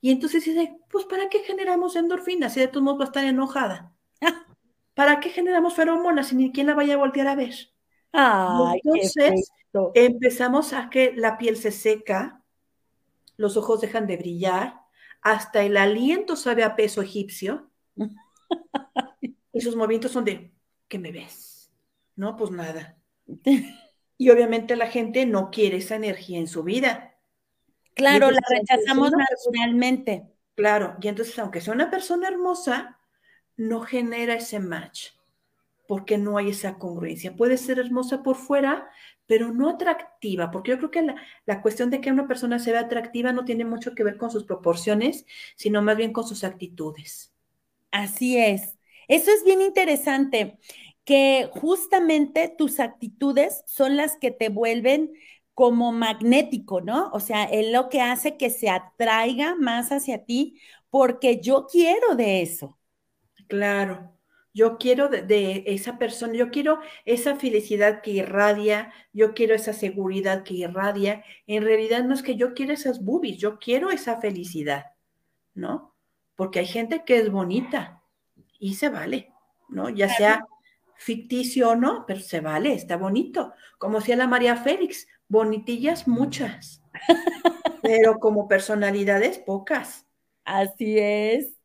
Y 0.00 0.10
entonces 0.10 0.44
dice, 0.44 0.78
pues 0.90 1.04
¿para 1.04 1.28
qué 1.28 1.40
generamos 1.40 1.94
endorfinas 1.96 2.54
si 2.54 2.60
de 2.60 2.68
todos 2.68 2.82
modos 2.82 3.00
va 3.00 3.04
a 3.04 3.08
estar 3.08 3.24
enojada? 3.24 3.92
¿Para 4.94 5.20
qué 5.20 5.30
generamos 5.30 5.74
feromonas 5.74 6.28
si 6.28 6.36
ni 6.36 6.52
quien 6.52 6.66
la 6.66 6.74
vaya 6.74 6.94
a 6.94 6.98
voltear 6.98 7.28
a 7.28 7.34
ver? 7.36 7.54
Ay, 8.12 8.80
Entonces 8.82 9.52
empezamos 9.94 10.72
a 10.72 10.90
que 10.90 11.12
la 11.14 11.38
piel 11.38 11.56
se 11.56 11.70
seca, 11.70 12.42
los 13.36 13.56
ojos 13.56 13.80
dejan 13.80 14.06
de 14.06 14.16
brillar, 14.16 14.80
hasta 15.22 15.62
el 15.62 15.76
aliento 15.76 16.36
sabe 16.36 16.64
a 16.64 16.76
peso 16.76 17.02
egipcio. 17.02 17.70
y 19.52 19.60
sus 19.60 19.76
movimientos 19.76 20.12
son 20.12 20.24
de, 20.24 20.52
¿qué 20.88 20.98
me 20.98 21.12
ves? 21.12 21.70
No, 22.16 22.36
pues 22.36 22.50
nada. 22.50 22.96
Y 24.20 24.28
obviamente 24.28 24.76
la 24.76 24.88
gente 24.88 25.24
no 25.24 25.50
quiere 25.50 25.78
esa 25.78 25.96
energía 25.96 26.38
en 26.38 26.46
su 26.46 26.62
vida. 26.62 27.16
Claro, 27.94 28.30
la 28.30 28.42
rechazamos 28.50 29.12
naturalmente. 29.12 30.26
Claro, 30.54 30.98
y 31.00 31.08
entonces 31.08 31.38
aunque 31.38 31.62
sea 31.62 31.72
una 31.72 31.90
persona 31.90 32.28
hermosa, 32.28 32.98
no 33.56 33.80
genera 33.80 34.34
ese 34.34 34.60
match, 34.60 35.12
porque 35.90 36.18
no 36.18 36.38
hay 36.38 36.50
esa 36.50 36.78
congruencia. 36.78 37.34
Puede 37.34 37.56
ser 37.56 37.80
hermosa 37.80 38.22
por 38.22 38.36
fuera, 38.36 38.88
pero 39.26 39.52
no 39.52 39.68
atractiva, 39.68 40.52
porque 40.52 40.70
yo 40.70 40.78
creo 40.78 40.92
que 40.92 41.02
la, 41.02 41.16
la, 41.46 41.62
cuestión 41.62 41.90
de 41.90 42.00
que 42.00 42.12
una 42.12 42.28
persona 42.28 42.60
se 42.60 42.70
vea 42.70 42.82
atractiva 42.82 43.32
no 43.32 43.44
tiene 43.44 43.64
mucho 43.64 43.96
que 43.96 44.04
ver 44.04 44.16
con 44.16 44.30
sus 44.30 44.44
proporciones, 44.44 45.26
sino 45.56 45.82
más 45.82 45.96
bien 45.96 46.12
con 46.12 46.24
sus 46.24 46.44
actitudes. 46.44 47.32
Así 47.90 48.38
es. 48.38 48.78
Eso 49.08 49.32
es 49.32 49.42
bien 49.42 49.62
interesante 49.62 50.60
que 51.04 51.50
justamente 51.54 52.54
tus 52.56 52.78
actitudes 52.78 53.64
son 53.66 53.96
las 53.96 54.16
que 54.16 54.30
te 54.30 54.48
vuelven 54.48 55.10
como 55.54 55.90
magnético, 55.90 56.80
¿no? 56.80 57.10
O 57.12 57.18
sea, 57.18 57.42
es 57.46 57.68
lo 57.72 57.88
que 57.88 58.00
hace 58.00 58.36
que 58.36 58.50
se 58.50 58.70
atraiga 58.70 59.56
más 59.56 59.90
hacia 59.90 60.24
ti 60.24 60.60
porque 60.88 61.40
yo 61.40 61.66
quiero 61.68 62.14
de 62.14 62.42
eso. 62.42 62.78
Claro, 63.48 64.19
yo 64.52 64.78
quiero 64.78 65.08
de, 65.08 65.64
esa 65.66 65.98
persona, 65.98 66.34
yo 66.34 66.50
quiero 66.50 66.80
esa 67.04 67.36
felicidad 67.36 68.02
que 68.02 68.12
irradia, 68.12 68.92
yo 69.12 69.34
quiero 69.34 69.54
esa 69.54 69.72
seguridad 69.72 70.42
que 70.42 70.54
irradia. 70.54 71.24
En 71.46 71.62
realidad 71.62 72.04
no 72.04 72.14
es 72.14 72.22
que 72.22 72.36
yo 72.36 72.54
quiera 72.54 72.74
esas 72.74 73.04
boobies, 73.04 73.38
yo 73.38 73.58
quiero 73.58 73.90
esa 73.90 74.20
felicidad, 74.20 74.86
¿no? 75.54 75.94
Porque 76.34 76.58
hay 76.60 76.66
gente 76.66 77.04
que 77.04 77.18
es 77.18 77.30
bonita 77.30 78.02
y 78.58 78.74
se 78.74 78.88
vale, 78.88 79.32
¿no? 79.68 79.88
Ya 79.88 80.08
sea 80.08 80.44
ficticio 80.96 81.70
o 81.70 81.76
no, 81.76 82.04
pero 82.06 82.20
se 82.20 82.40
vale, 82.40 82.74
está 82.74 82.96
bonito. 82.96 83.52
Como 83.78 84.00
decía 84.00 84.16
la 84.16 84.26
María 84.26 84.56
Félix, 84.56 85.06
bonitillas 85.28 86.08
muchas, 86.08 86.82
pero 87.82 88.18
como 88.18 88.48
personalidades 88.48 89.38
pocas. 89.38 90.06
Así 90.44 90.98
es. 90.98 91.59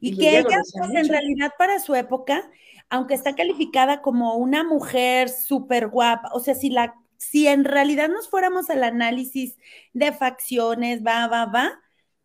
Y, 0.00 0.16
que 0.16 0.38
ella, 0.38 0.60
pues, 0.72 0.94
en 0.94 1.08
realidad, 1.08 1.52
para 1.58 1.78
su 1.78 1.94
época, 1.94 2.50
aunque 2.88 3.14
está 3.14 3.34
calificada 3.34 4.02
como 4.02 4.36
una 4.36 4.64
mujer 4.64 5.28
súper 5.28 5.88
guapa, 5.88 6.30
o 6.32 6.40
sea, 6.40 6.54
si 6.54 6.70
la, 6.70 6.94
si 7.16 7.46
en 7.46 7.64
realidad 7.64 8.08
nos 8.08 8.28
fuéramos 8.28 8.70
al 8.70 8.84
análisis 8.84 9.56
de 9.92 10.12
facciones, 10.12 11.04
va, 11.04 11.26
va, 11.26 11.46
va, 11.46 11.80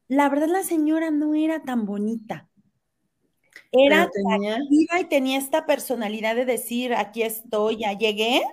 la 0.08 0.30
verdad 0.30 0.48
la 0.48 0.64
señora 0.64 1.12
no 1.12 1.36
era 1.36 1.64
tan 1.64 1.86
bonita. 1.86 2.50
Era 3.72 4.10
tenía... 4.12 4.60
y 4.70 5.06
tenía 5.06 5.40
esta 5.40 5.66
personalidad 5.66 6.36
de 6.36 6.46
decir, 6.46 6.94
aquí 6.94 7.24
estoy, 7.24 7.78
ya 7.78 7.94
llegué 7.94 8.44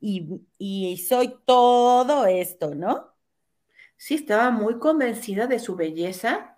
y, 0.00 0.96
soy 1.08 1.34
todo 1.44 2.26
esto, 2.26 2.74
¿no? 2.74 3.14
Sí, 3.96 4.14
estaba 4.14 4.50
muy 4.50 4.78
convencida 4.78 5.46
de 5.46 5.58
su 5.58 5.74
belleza 5.74 6.55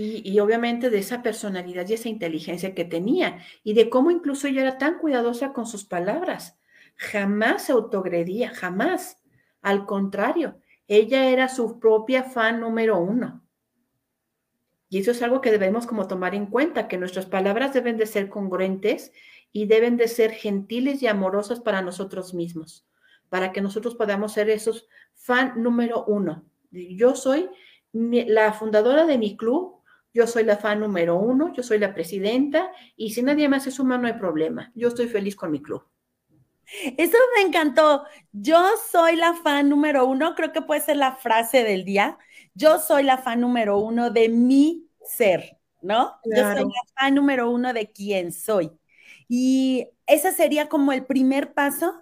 y, 0.00 0.38
obviamente 0.38 0.90
de 0.90 0.98
esa 0.98 1.22
personalidad 1.22 1.88
y 1.88 1.94
esa 1.94 2.08
inteligencia 2.08 2.72
que 2.72 2.84
tenía 2.84 3.40
y 3.64 3.74
de 3.74 3.90
cómo 3.90 4.12
incluso 4.12 4.46
ella 4.46 4.62
era 4.62 4.78
tan 4.78 4.98
cuidadosa 4.98 5.52
con 5.52 5.66
sus 5.66 5.84
palabras. 5.84 6.56
Jamás 6.94 7.64
se 7.64 7.72
autogredía, 7.72 8.50
jamás. 8.50 9.18
Al 9.60 9.86
contrario, 9.86 10.60
ella 10.86 11.28
era 11.30 11.48
su 11.48 11.80
propia 11.80 12.22
fan 12.22 12.60
número 12.60 12.98
uno. 12.98 13.42
Y 14.88 14.98
eso 14.98 15.10
es 15.10 15.20
algo 15.20 15.40
que 15.40 15.50
debemos 15.50 15.84
como 15.84 16.06
tomar 16.06 16.36
en 16.36 16.46
cuenta, 16.46 16.86
que 16.86 16.96
nuestras 16.96 17.26
palabras 17.26 17.74
deben 17.74 17.96
de 17.96 18.06
ser 18.06 18.28
congruentes 18.28 19.12
y 19.52 19.66
deben 19.66 19.96
de 19.96 20.06
ser 20.06 20.30
gentiles 20.30 21.02
y 21.02 21.08
amorosas 21.08 21.58
para 21.58 21.82
nosotros 21.82 22.34
mismos, 22.34 22.86
para 23.28 23.50
que 23.50 23.60
nosotros 23.60 23.96
podamos 23.96 24.32
ser 24.32 24.48
esos 24.48 24.86
fan 25.14 25.60
número 25.60 26.04
uno. 26.04 26.44
Yo 26.70 27.16
soy 27.16 27.50
la 27.92 28.52
fundadora 28.52 29.04
de 29.04 29.18
mi 29.18 29.36
club, 29.36 29.77
yo 30.18 30.26
soy 30.26 30.42
la 30.42 30.56
fan 30.56 30.80
número 30.80 31.14
uno, 31.14 31.52
yo 31.52 31.62
soy 31.62 31.78
la 31.78 31.94
presidenta 31.94 32.72
y 32.96 33.10
si 33.10 33.22
nadie 33.22 33.48
más 33.48 33.62
se 33.62 33.70
suma 33.70 33.98
no 33.98 34.08
hay 34.08 34.14
problema. 34.14 34.72
Yo 34.74 34.88
estoy 34.88 35.06
feliz 35.06 35.36
con 35.36 35.52
mi 35.52 35.62
club. 35.62 35.84
Eso 36.96 37.16
me 37.36 37.46
encantó. 37.46 38.02
Yo 38.32 38.60
soy 38.90 39.14
la 39.14 39.34
fan 39.34 39.68
número 39.68 40.06
uno, 40.06 40.34
creo 40.34 40.52
que 40.52 40.60
puede 40.60 40.80
ser 40.80 40.96
la 40.96 41.14
frase 41.14 41.62
del 41.62 41.84
día. 41.84 42.18
Yo 42.54 42.80
soy 42.80 43.04
la 43.04 43.18
fan 43.18 43.40
número 43.40 43.78
uno 43.78 44.10
de 44.10 44.28
mi 44.28 44.88
ser, 45.04 45.60
¿no? 45.82 46.16
Yo 46.24 46.42
soy 46.42 46.64
la 46.64 46.82
fan 46.96 47.14
número 47.14 47.48
uno 47.48 47.72
de 47.72 47.92
quién 47.92 48.32
soy. 48.32 48.72
Y 49.28 49.86
ese 50.08 50.32
sería 50.32 50.68
como 50.68 50.90
el 50.90 51.06
primer 51.06 51.54
paso 51.54 51.94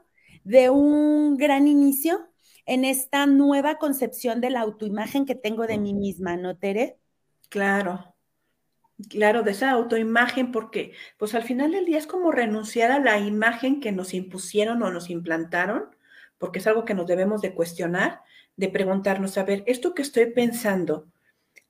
de 0.43 0.71
un 0.71 1.37
gran 1.37 1.69
inicio 1.69 2.31
en 2.65 2.87
esta 2.87 3.27
nueva 3.27 3.77
concepción 3.77 4.41
de 4.41 4.49
la 4.49 4.63
autoimagen 4.63 5.27
que 5.27 5.35
tengo 5.35 5.67
de 5.67 5.77
mí 5.77 5.93
misma, 5.93 6.39
¿no, 6.39 6.57
Tere? 6.57 6.99
Claro, 7.49 8.15
claro, 9.11 9.43
de 9.43 9.53
esa 9.53 9.71
autoimagen, 9.73 10.53
porque 10.53 10.93
pues 11.19 11.35
al 11.35 11.45
final 11.45 11.73
del 11.73 11.87
día 11.87 11.99
es 11.99 12.07
como 12.07 12.33
renunciar 12.33 12.91
a 12.93 13.01
la 13.01 13.19
imagen 13.19 13.81
que 13.81 13.93
nos 13.93 14.15
impusieron 14.15 14.83
o 14.83 14.91
nos 14.93 15.11
implantaron, 15.11 15.91
porque 16.39 16.61
es 16.61 16.67
algo 16.69 16.85
que 16.85 16.95
nos 16.95 17.07
debemos 17.09 17.43
de 17.43 17.55
cuestionar, 17.55 18.23
de 18.57 18.69
preguntarnos, 18.71 19.39
a 19.39 19.45
ver, 19.45 19.65
¿esto 19.67 19.95
que 19.95 20.03
estoy 20.03 20.27
pensando 20.33 21.09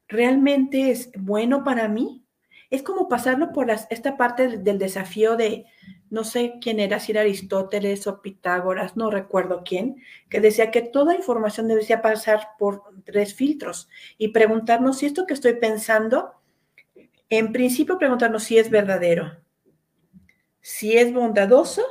realmente 0.09 0.91
es 0.93 1.13
bueno 1.19 1.65
para 1.65 1.89
mí? 1.89 2.26
Es 2.71 2.83
como 2.83 3.09
pasarlo 3.09 3.53
por 3.53 3.71
esta 3.71 4.17
parte 4.17 4.59
del, 4.59 4.79
desafío 4.79 5.37
de, 5.37 5.67
no 6.11 6.25
sé 6.25 6.55
quién 6.61 6.81
era, 6.81 6.99
si 6.99 7.13
era 7.13 7.21
Aristóteles 7.21 8.07
o 8.07 8.21
Pitágoras, 8.21 8.97
no 8.97 9.11
recuerdo 9.11 9.63
quién, 9.65 10.03
que 10.29 10.41
decía 10.41 10.71
que 10.71 10.83
toda 10.83 11.15
información 11.15 11.69
debería 11.69 12.03
pasar 12.03 12.49
por 12.59 12.83
tres 13.05 13.35
filtros 13.35 13.89
y 14.19 14.29
preguntarnos 14.29 14.99
si 14.99 15.07
esto 15.07 15.27
que 15.27 15.35
estoy 15.35 15.55
pensando, 15.55 16.35
en 17.29 17.53
principio 17.53 17.99
preguntarnos 17.99 18.45
si 18.45 18.59
es 18.59 18.71
verdadero, 18.71 19.37
si 20.61 20.97
es 20.97 21.13
bondadoso 21.13 21.83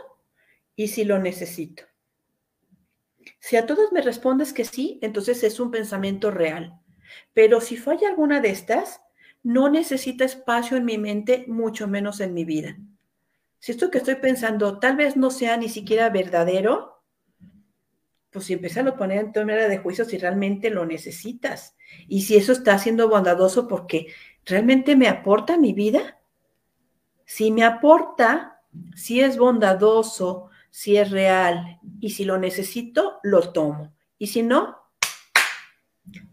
y 0.75 0.89
si 0.89 1.05
lo 1.05 1.19
necesito. 1.19 1.83
Si 3.39 3.57
a 3.57 3.65
todos 3.65 3.91
me 3.91 4.01
respondes 4.01 4.53
que 4.53 4.65
sí, 4.65 4.99
entonces 5.01 5.43
es 5.43 5.59
un 5.59 5.71
pensamiento 5.71 6.31
real. 6.31 6.79
Pero 7.33 7.61
si 7.61 7.77
falla 7.77 8.09
alguna 8.09 8.41
de 8.41 8.49
estas, 8.49 9.01
no 9.45 9.69
necesita 9.69 10.25
espacio 10.25 10.75
en 10.75 10.85
mi 10.85 10.97
mente, 10.97 11.45
mucho 11.47 11.87
menos 11.87 12.19
en 12.19 12.33
mi 12.33 12.45
vida. 12.45 12.79
Si 13.59 13.71
esto 13.71 13.91
que 13.91 13.99
estoy 13.99 14.15
pensando 14.15 14.79
tal 14.79 14.95
vez 14.95 15.15
no 15.15 15.29
sea 15.29 15.55
ni 15.55 15.69
siquiera 15.69 16.09
verdadero, 16.09 17.03
pues 18.31 18.45
si 18.45 18.53
empiezas 18.53 18.87
a 18.87 18.97
poner 18.97 19.19
en 19.19 19.31
tu 19.31 19.41
de 19.41 19.77
juicio 19.77 20.03
si 20.03 20.17
realmente 20.17 20.71
lo 20.71 20.87
necesitas 20.87 21.75
y 22.07 22.23
si 22.23 22.35
eso 22.35 22.53
está 22.53 22.79
siendo 22.79 23.07
bondadoso 23.07 23.67
porque 23.67 24.07
realmente 24.45 24.95
me 24.95 25.07
aporta 25.07 25.59
mi 25.59 25.73
vida. 25.73 26.19
Si 27.23 27.51
me 27.51 27.63
aporta, 27.63 28.63
si 28.95 29.21
es 29.21 29.37
bondadoso, 29.37 30.49
si 30.71 30.97
es 30.97 31.11
real 31.11 31.79
y 31.99 32.09
si 32.09 32.25
lo 32.25 32.39
necesito, 32.39 33.19
lo 33.21 33.53
tomo. 33.53 33.93
Y 34.17 34.25
si 34.25 34.41
no, 34.41 34.75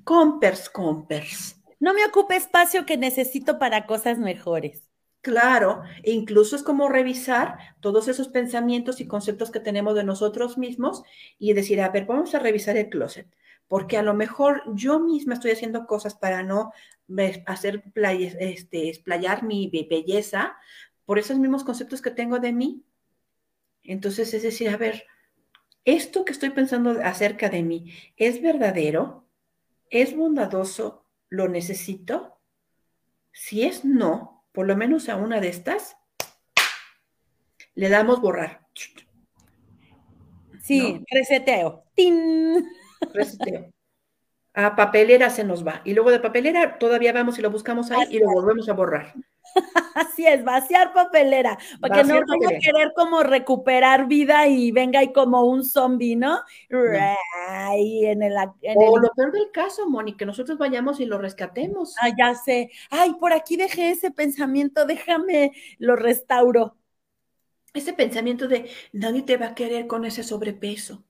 compers, 0.02 0.70
compers 0.70 1.61
no 1.82 1.94
me 1.94 2.04
ocupe 2.04 2.36
espacio 2.36 2.86
que 2.86 2.96
necesito 2.96 3.58
para 3.58 3.86
cosas 3.86 4.16
mejores. 4.16 4.88
Claro, 5.20 5.82
e 6.04 6.12
incluso 6.12 6.54
es 6.54 6.62
como 6.62 6.88
revisar 6.88 7.58
todos 7.80 8.06
esos 8.06 8.28
pensamientos 8.28 9.00
y 9.00 9.08
conceptos 9.08 9.50
que 9.50 9.58
tenemos 9.58 9.96
de 9.96 10.04
nosotros 10.04 10.58
mismos 10.58 11.02
y 11.40 11.54
decir, 11.54 11.80
a 11.80 11.88
ver, 11.88 12.06
vamos 12.06 12.36
a 12.36 12.38
revisar 12.38 12.76
el 12.76 12.88
closet, 12.88 13.26
porque 13.66 13.96
a 13.96 14.02
lo 14.04 14.14
mejor 14.14 14.62
yo 14.76 15.00
misma 15.00 15.34
estoy 15.34 15.50
haciendo 15.50 15.88
cosas 15.88 16.14
para 16.14 16.44
no 16.44 16.70
hacer 17.46 17.82
este, 18.38 18.88
explayar 18.88 19.42
mi 19.42 19.68
belleza 19.90 20.54
por 21.04 21.18
esos 21.18 21.36
mismos 21.36 21.64
conceptos 21.64 22.00
que 22.00 22.12
tengo 22.12 22.38
de 22.38 22.52
mí. 22.52 22.84
Entonces, 23.82 24.32
es 24.34 24.44
decir, 24.44 24.68
a 24.68 24.76
ver, 24.76 25.02
esto 25.84 26.24
que 26.24 26.30
estoy 26.30 26.50
pensando 26.50 26.92
acerca 27.02 27.48
de 27.48 27.64
mí, 27.64 27.92
¿es 28.16 28.40
verdadero? 28.40 29.26
¿Es 29.90 30.16
bondadoso? 30.16 31.01
¿Lo 31.32 31.48
necesito? 31.48 32.38
Si 33.32 33.62
es 33.62 33.86
no, 33.86 34.44
por 34.52 34.66
lo 34.66 34.76
menos 34.76 35.08
a 35.08 35.16
una 35.16 35.40
de 35.40 35.48
estas, 35.48 35.96
le 37.74 37.88
damos 37.88 38.20
borrar. 38.20 38.68
Sí, 40.60 41.02
reseteo. 41.10 41.84
Reseteo. 43.14 43.72
A 44.52 44.76
papelera 44.76 45.30
se 45.30 45.42
nos 45.42 45.66
va. 45.66 45.80
Y 45.86 45.94
luego 45.94 46.10
de 46.10 46.20
papelera 46.20 46.78
todavía 46.78 47.14
vamos 47.14 47.38
y 47.38 47.40
lo 47.40 47.50
buscamos 47.50 47.90
ahí 47.90 48.08
y 48.10 48.18
lo 48.18 48.26
volvemos 48.26 48.68
a 48.68 48.74
borrar. 48.74 49.14
Así 49.94 50.26
es, 50.26 50.44
vaciar 50.44 50.92
papelera, 50.92 51.58
porque 51.80 52.04
no 52.04 52.20
voy 52.26 52.46
a 52.46 52.58
querer 52.58 52.92
como 52.94 53.22
recuperar 53.22 54.06
vida 54.06 54.46
y 54.48 54.72
venga 54.72 55.00
ahí 55.00 55.12
como 55.12 55.44
un 55.44 55.64
zombie, 55.64 56.16
¿no? 56.16 56.40
en 58.06 58.22
el, 58.22 58.34
o 58.76 58.98
lo 58.98 59.10
peor 59.10 59.32
del 59.32 59.50
caso, 59.50 59.88
Moni, 59.88 60.16
que 60.16 60.26
nosotros 60.26 60.58
vayamos 60.58 61.00
y 61.00 61.06
lo 61.06 61.18
rescatemos. 61.18 61.94
Ah, 62.00 62.10
ya 62.16 62.34
sé. 62.34 62.70
Ay, 62.90 63.14
por 63.14 63.32
aquí 63.32 63.56
dejé 63.56 63.90
ese 63.90 64.10
pensamiento, 64.10 64.86
déjame, 64.86 65.52
lo 65.78 65.96
restauro. 65.96 66.76
Ese 67.74 67.92
pensamiento 67.92 68.48
de 68.48 68.70
nadie 68.92 69.22
te 69.22 69.36
va 69.36 69.48
a 69.48 69.54
querer 69.54 69.86
con 69.86 70.04
ese 70.04 70.22
sobrepeso. 70.22 71.04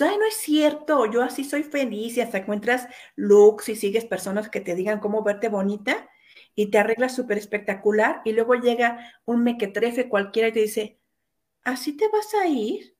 Ay, 0.00 0.16
no 0.18 0.26
es 0.26 0.34
cierto, 0.34 1.06
yo 1.06 1.22
así 1.22 1.44
soy 1.44 1.62
feliz 1.62 2.16
y 2.16 2.20
hasta 2.20 2.38
encuentras 2.38 2.88
looks 3.14 3.68
y 3.68 3.76
sigues 3.76 4.04
personas 4.04 4.48
que 4.48 4.60
te 4.60 4.74
digan 4.74 4.98
cómo 4.98 5.22
verte 5.22 5.48
bonita 5.48 6.08
y 6.58 6.72
te 6.72 6.78
arreglas 6.78 7.14
súper 7.14 7.38
espectacular 7.38 8.20
y 8.24 8.32
luego 8.32 8.56
llega 8.56 9.12
un 9.24 9.44
mequetrefe 9.44 10.08
cualquiera 10.08 10.48
y 10.48 10.52
te 10.52 10.58
dice, 10.58 10.98
¿así 11.62 11.96
te 11.96 12.08
vas 12.08 12.34
a 12.34 12.48
ir? 12.48 12.96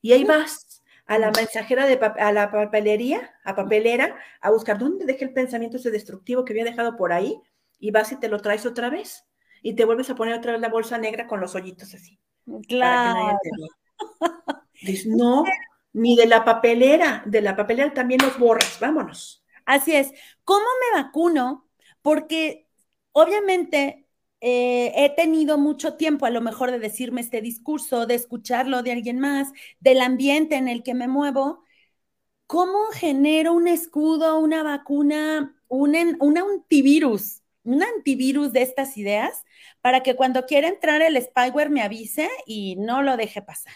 Y 0.00 0.14
ahí 0.14 0.24
vas 0.24 0.82
a 1.04 1.18
la 1.18 1.30
mensajera 1.30 1.84
de 1.84 2.00
a 2.02 2.32
la 2.32 2.50
papelería, 2.50 3.34
a 3.44 3.54
papelera, 3.54 4.16
a 4.40 4.50
buscar 4.50 4.78
dónde 4.78 5.04
dejé 5.04 5.26
el 5.26 5.34
pensamiento 5.34 5.76
ese 5.76 5.90
destructivo 5.90 6.46
que 6.46 6.54
había 6.54 6.64
dejado 6.64 6.96
por 6.96 7.12
ahí 7.12 7.38
y 7.78 7.90
vas 7.90 8.10
y 8.10 8.16
te 8.16 8.28
lo 8.28 8.40
traes 8.40 8.64
otra 8.64 8.88
vez 8.88 9.26
y 9.60 9.74
te 9.74 9.84
vuelves 9.84 10.08
a 10.08 10.14
poner 10.14 10.38
otra 10.38 10.52
vez 10.52 10.62
la 10.62 10.70
bolsa 10.70 10.96
negra 10.96 11.26
con 11.26 11.40
los 11.40 11.54
hoyitos 11.54 11.92
así. 11.92 12.18
Claro. 12.68 13.38
Dices, 14.80 15.08
no, 15.08 15.44
ni 15.92 16.16
de 16.16 16.24
la 16.24 16.42
papelera, 16.42 17.22
de 17.26 17.42
la 17.42 17.54
papelera 17.54 17.92
también 17.92 18.22
los 18.22 18.38
borras, 18.38 18.78
vámonos. 18.80 19.44
Así 19.66 19.94
es. 19.94 20.10
¿Cómo 20.42 20.64
me 20.80 21.02
vacuno? 21.02 21.68
Porque 22.00 22.63
obviamente 23.14 24.06
eh, 24.40 24.92
he 24.96 25.10
tenido 25.16 25.56
mucho 25.56 25.94
tiempo 25.94 26.26
a 26.26 26.30
lo 26.30 26.42
mejor 26.42 26.70
de 26.70 26.78
decirme 26.78 27.22
este 27.22 27.40
discurso, 27.40 28.06
de 28.06 28.14
escucharlo 28.14 28.82
de 28.82 28.92
alguien 28.92 29.18
más, 29.20 29.48
del 29.80 30.00
ambiente 30.02 30.56
en 30.56 30.68
el 30.68 30.82
que 30.82 30.94
me 30.94 31.08
muevo. 31.08 31.64
¿Cómo 32.46 32.88
genero 32.92 33.54
un 33.54 33.68
escudo, 33.68 34.38
una 34.38 34.62
vacuna, 34.62 35.56
un, 35.68 35.96
un 36.20 36.38
antivirus, 36.38 37.42
un 37.62 37.82
antivirus 37.82 38.52
de 38.52 38.62
estas 38.62 38.96
ideas 38.98 39.44
para 39.80 40.02
que 40.02 40.14
cuando 40.14 40.44
quiera 40.44 40.68
entrar 40.68 41.00
el 41.00 41.20
spyware 41.22 41.70
me 41.70 41.82
avise 41.82 42.28
y 42.46 42.76
no 42.76 43.02
lo 43.02 43.16
deje 43.16 43.40
pasar? 43.40 43.74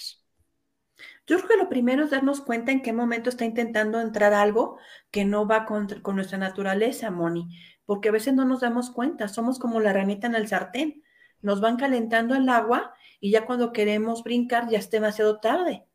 Yo 1.27 1.37
creo 1.37 1.49
que 1.49 1.57
lo 1.57 1.69
primero 1.69 2.05
es 2.05 2.11
darnos 2.11 2.41
cuenta 2.41 2.73
en 2.73 2.83
qué 2.83 2.93
momento 2.93 3.31
está 3.31 3.45
intentando 3.45 4.01
entrar 4.01 4.35
algo 4.35 4.79
que 5.11 5.25
no 5.25 5.47
va 5.47 5.65
con, 5.65 5.87
con 6.03 6.17
nuestra 6.17 6.39
naturaleza, 6.39 7.11
Moni 7.11 7.49
porque 7.89 8.11
a 8.11 8.13
veces 8.13 8.35
no 8.35 8.45
nos 8.45 8.61
damos 8.61 8.91
cuenta, 8.91 9.29
somos 9.29 9.59
como 9.59 9.81
la 9.81 9.95
ranita 9.95 10.27
en 10.27 10.35
el 10.35 10.47
sartén, 10.47 11.03
nos 11.41 11.63
van 11.63 11.79
calentando 11.79 12.35
el 12.35 12.47
agua 12.51 12.93
y 13.19 13.31
ya 13.31 13.47
cuando 13.47 13.73
queremos 13.73 14.23
brincar 14.23 14.69
ya 14.69 14.79
es 14.79 14.91
demasiado 14.91 15.41
tarde. 15.41 15.87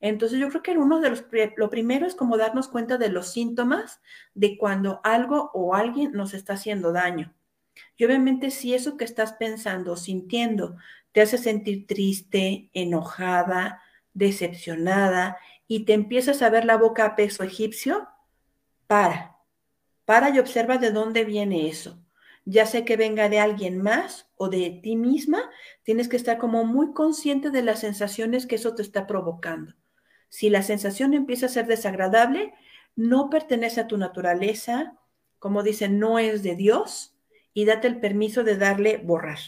Entonces 0.00 0.38
yo 0.38 0.48
creo 0.48 0.62
que 0.62 0.70
uno 0.78 1.00
de 1.00 1.10
los, 1.10 1.26
lo 1.58 1.68
primero 1.68 2.06
es 2.06 2.14
como 2.14 2.38
darnos 2.38 2.68
cuenta 2.68 2.96
de 2.96 3.10
los 3.10 3.30
síntomas 3.30 4.00
de 4.32 4.56
cuando 4.56 5.02
algo 5.04 5.50
o 5.52 5.74
alguien 5.74 6.12
nos 6.12 6.32
está 6.32 6.54
haciendo 6.54 6.92
daño. 6.92 7.34
Y 7.98 8.06
obviamente 8.06 8.50
si 8.50 8.72
eso 8.72 8.96
que 8.96 9.04
estás 9.04 9.34
pensando, 9.34 9.98
sintiendo, 9.98 10.76
te 11.12 11.20
hace 11.20 11.36
sentir 11.36 11.86
triste, 11.86 12.70
enojada, 12.72 13.82
decepcionada 14.14 15.36
y 15.68 15.84
te 15.84 15.92
empiezas 15.92 16.40
a 16.40 16.48
ver 16.48 16.64
la 16.64 16.78
boca 16.78 17.04
a 17.04 17.16
peso 17.16 17.42
egipcio, 17.42 18.08
para 18.86 19.33
para 20.04 20.30
y 20.30 20.38
observa 20.38 20.78
de 20.78 20.90
dónde 20.90 21.24
viene 21.24 21.68
eso. 21.68 22.00
Ya 22.44 22.66
sé 22.66 22.84
que 22.84 22.96
venga 22.96 23.28
de 23.28 23.38
alguien 23.38 23.80
más 23.80 24.28
o 24.36 24.48
de 24.48 24.80
ti 24.82 24.96
misma, 24.96 25.50
tienes 25.82 26.08
que 26.08 26.16
estar 26.16 26.38
como 26.38 26.64
muy 26.64 26.92
consciente 26.92 27.50
de 27.50 27.62
las 27.62 27.80
sensaciones 27.80 28.46
que 28.46 28.56
eso 28.56 28.74
te 28.74 28.82
está 28.82 29.06
provocando. 29.06 29.74
Si 30.28 30.50
la 30.50 30.62
sensación 30.62 31.14
empieza 31.14 31.46
a 31.46 31.50
ser 31.50 31.66
desagradable, 31.66 32.52
no 32.96 33.30
pertenece 33.30 33.80
a 33.80 33.86
tu 33.86 33.96
naturaleza, 33.96 34.98
como 35.38 35.62
dicen, 35.62 35.98
no 35.98 36.18
es 36.18 36.42
de 36.42 36.54
Dios, 36.56 37.14
y 37.54 37.64
date 37.64 37.88
el 37.88 38.00
permiso 38.00 38.44
de 38.44 38.56
darle 38.56 38.98
borrar. 38.98 39.38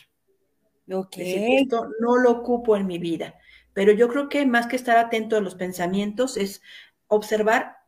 Ok. 0.90 1.16
esto 1.18 1.90
no 2.00 2.16
lo 2.16 2.30
ocupo 2.30 2.76
en 2.76 2.86
mi 2.86 2.98
vida. 2.98 3.34
Pero 3.72 3.92
yo 3.92 4.08
creo 4.08 4.28
que 4.28 4.46
más 4.46 4.68
que 4.68 4.76
estar 4.76 4.96
atento 4.96 5.36
a 5.36 5.40
los 5.40 5.54
pensamientos 5.54 6.36
es 6.36 6.62
observar 7.08 7.78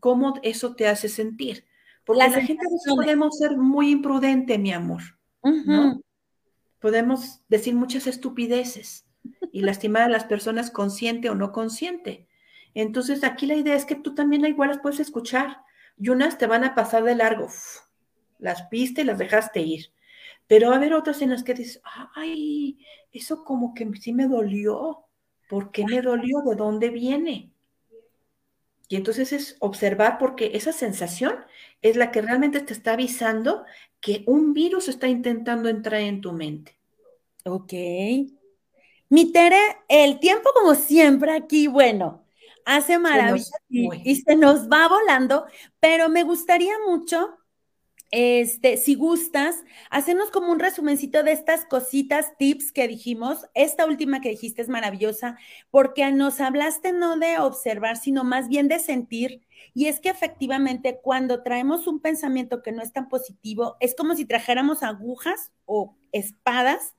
cómo 0.00 0.34
eso 0.42 0.74
te 0.74 0.88
hace 0.88 1.08
sentir. 1.08 1.66
Porque 2.10 2.28
la, 2.28 2.42
gente 2.42 2.66
podemos 2.88 3.38
ser 3.38 3.56
muy 3.56 3.92
imprudente, 3.92 4.58
mi 4.58 4.72
amor. 4.72 5.00
Podemos 6.80 7.44
decir 7.48 7.76
muchas 7.76 8.08
estupideces 8.08 9.06
y 9.52 9.60
lastimar 9.60 10.02
a 10.02 10.08
las 10.08 10.24
personas 10.24 10.72
consciente 10.72 11.30
o 11.30 11.36
no 11.36 11.52
consciente. 11.52 12.26
Entonces, 12.74 13.22
aquí 13.22 13.46
la 13.46 13.54
idea 13.54 13.76
es 13.76 13.84
que 13.84 13.94
tú 13.94 14.16
también 14.16 14.44
igual 14.44 14.70
las 14.70 14.80
puedes 14.80 14.98
escuchar 14.98 15.58
y 15.96 16.08
unas 16.08 16.36
te 16.36 16.48
van 16.48 16.64
a 16.64 16.74
pasar 16.74 17.04
de 17.04 17.14
largo. 17.14 17.46
las 18.40 18.68
viste 18.70 19.02
y 19.02 19.04
las 19.04 19.18
dejaste 19.18 19.60
ir. 19.60 19.92
Pero 20.48 20.70
va 20.70 20.74
a 20.74 20.78
haber 20.78 20.94
otras 20.94 21.22
en 21.22 21.30
las 21.30 21.44
que 21.44 21.54
dices, 21.54 21.80
ay, 22.16 22.84
eso 23.12 23.44
como 23.44 23.72
que 23.72 23.88
sí 24.00 24.12
me 24.12 24.26
dolió. 24.26 25.04
¿Por 25.48 25.70
qué 25.70 25.84
me 25.84 26.02
dolió? 26.02 26.40
¿De 26.40 26.56
dónde 26.56 26.90
viene? 26.90 27.52
Y 28.90 28.96
entonces 28.96 29.32
es 29.32 29.56
observar 29.60 30.18
porque 30.18 30.50
esa 30.54 30.72
sensación 30.72 31.36
es 31.80 31.94
la 31.94 32.10
que 32.10 32.22
realmente 32.22 32.58
te 32.58 32.72
está 32.72 32.94
avisando 32.94 33.64
que 34.00 34.24
un 34.26 34.52
virus 34.52 34.88
está 34.88 35.06
intentando 35.06 35.68
entrar 35.68 36.00
en 36.00 36.20
tu 36.20 36.32
mente. 36.32 36.76
Ok. 37.44 37.72
Mi 39.08 39.32
Tere, 39.32 39.60
el 39.88 40.18
tiempo 40.18 40.50
como 40.52 40.74
siempre 40.74 41.30
aquí, 41.30 41.68
bueno, 41.68 42.24
hace 42.64 42.98
maravillas 42.98 43.52
y, 43.68 44.16
se 44.16 44.34
nos 44.34 44.68
va 44.68 44.88
volando, 44.88 45.46
pero 45.78 46.08
me 46.08 46.24
gustaría 46.24 46.74
mucho 46.84 47.38
este, 48.10 48.76
si 48.76 48.94
gustas, 48.94 49.62
hacernos 49.90 50.30
como 50.30 50.50
un 50.50 50.58
resumencito 50.58 51.22
de 51.22 51.32
estas 51.32 51.64
cositas, 51.64 52.36
tips 52.38 52.72
que 52.72 52.88
dijimos. 52.88 53.46
Esta 53.54 53.86
última 53.86 54.20
que 54.20 54.30
dijiste 54.30 54.62
es 54.62 54.68
maravillosa 54.68 55.38
porque 55.70 56.10
nos 56.10 56.40
hablaste 56.40 56.92
no 56.92 57.16
de 57.16 57.38
observar, 57.38 57.96
sino 57.96 58.24
más 58.24 58.48
bien 58.48 58.68
de 58.68 58.80
sentir. 58.80 59.46
Y 59.74 59.86
es 59.86 60.00
que 60.00 60.08
efectivamente 60.08 60.98
cuando 61.02 61.42
traemos 61.42 61.86
un 61.86 62.00
pensamiento 62.00 62.62
que 62.62 62.72
no 62.72 62.82
es 62.82 62.92
tan 62.92 63.08
positivo, 63.08 63.76
es 63.80 63.94
como 63.94 64.16
si 64.16 64.24
trajéramos 64.24 64.82
agujas 64.82 65.52
o 65.64 65.96
espadas 66.12 66.94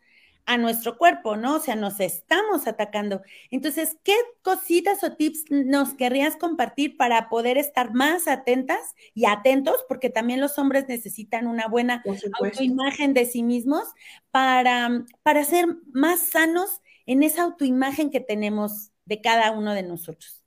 a 0.45 0.57
nuestro 0.57 0.97
cuerpo, 0.97 1.37
¿no? 1.37 1.55
O 1.55 1.59
sea, 1.59 1.75
nos 1.75 1.99
estamos 1.99 2.67
atacando. 2.67 3.21
Entonces, 3.49 3.97
¿qué 4.03 4.15
cositas 4.41 5.03
o 5.03 5.13
tips 5.13 5.45
nos 5.49 5.93
querrías 5.93 6.35
compartir 6.35 6.97
para 6.97 7.29
poder 7.29 7.57
estar 7.57 7.93
más 7.93 8.27
atentas 8.27 8.79
y 9.13 9.25
atentos? 9.25 9.85
Porque 9.87 10.09
también 10.09 10.39
los 10.39 10.57
hombres 10.57 10.87
necesitan 10.87 11.47
una 11.47 11.67
buena 11.67 12.03
autoimagen 12.39 13.13
de 13.13 13.25
sí 13.25 13.43
mismos 13.43 13.83
para, 14.31 15.05
para 15.23 15.43
ser 15.43 15.65
más 15.93 16.21
sanos 16.21 16.81
en 17.05 17.23
esa 17.23 17.43
autoimagen 17.43 18.09
que 18.09 18.19
tenemos 18.19 18.91
de 19.05 19.21
cada 19.21 19.51
uno 19.51 19.73
de 19.73 19.83
nosotros. 19.83 20.43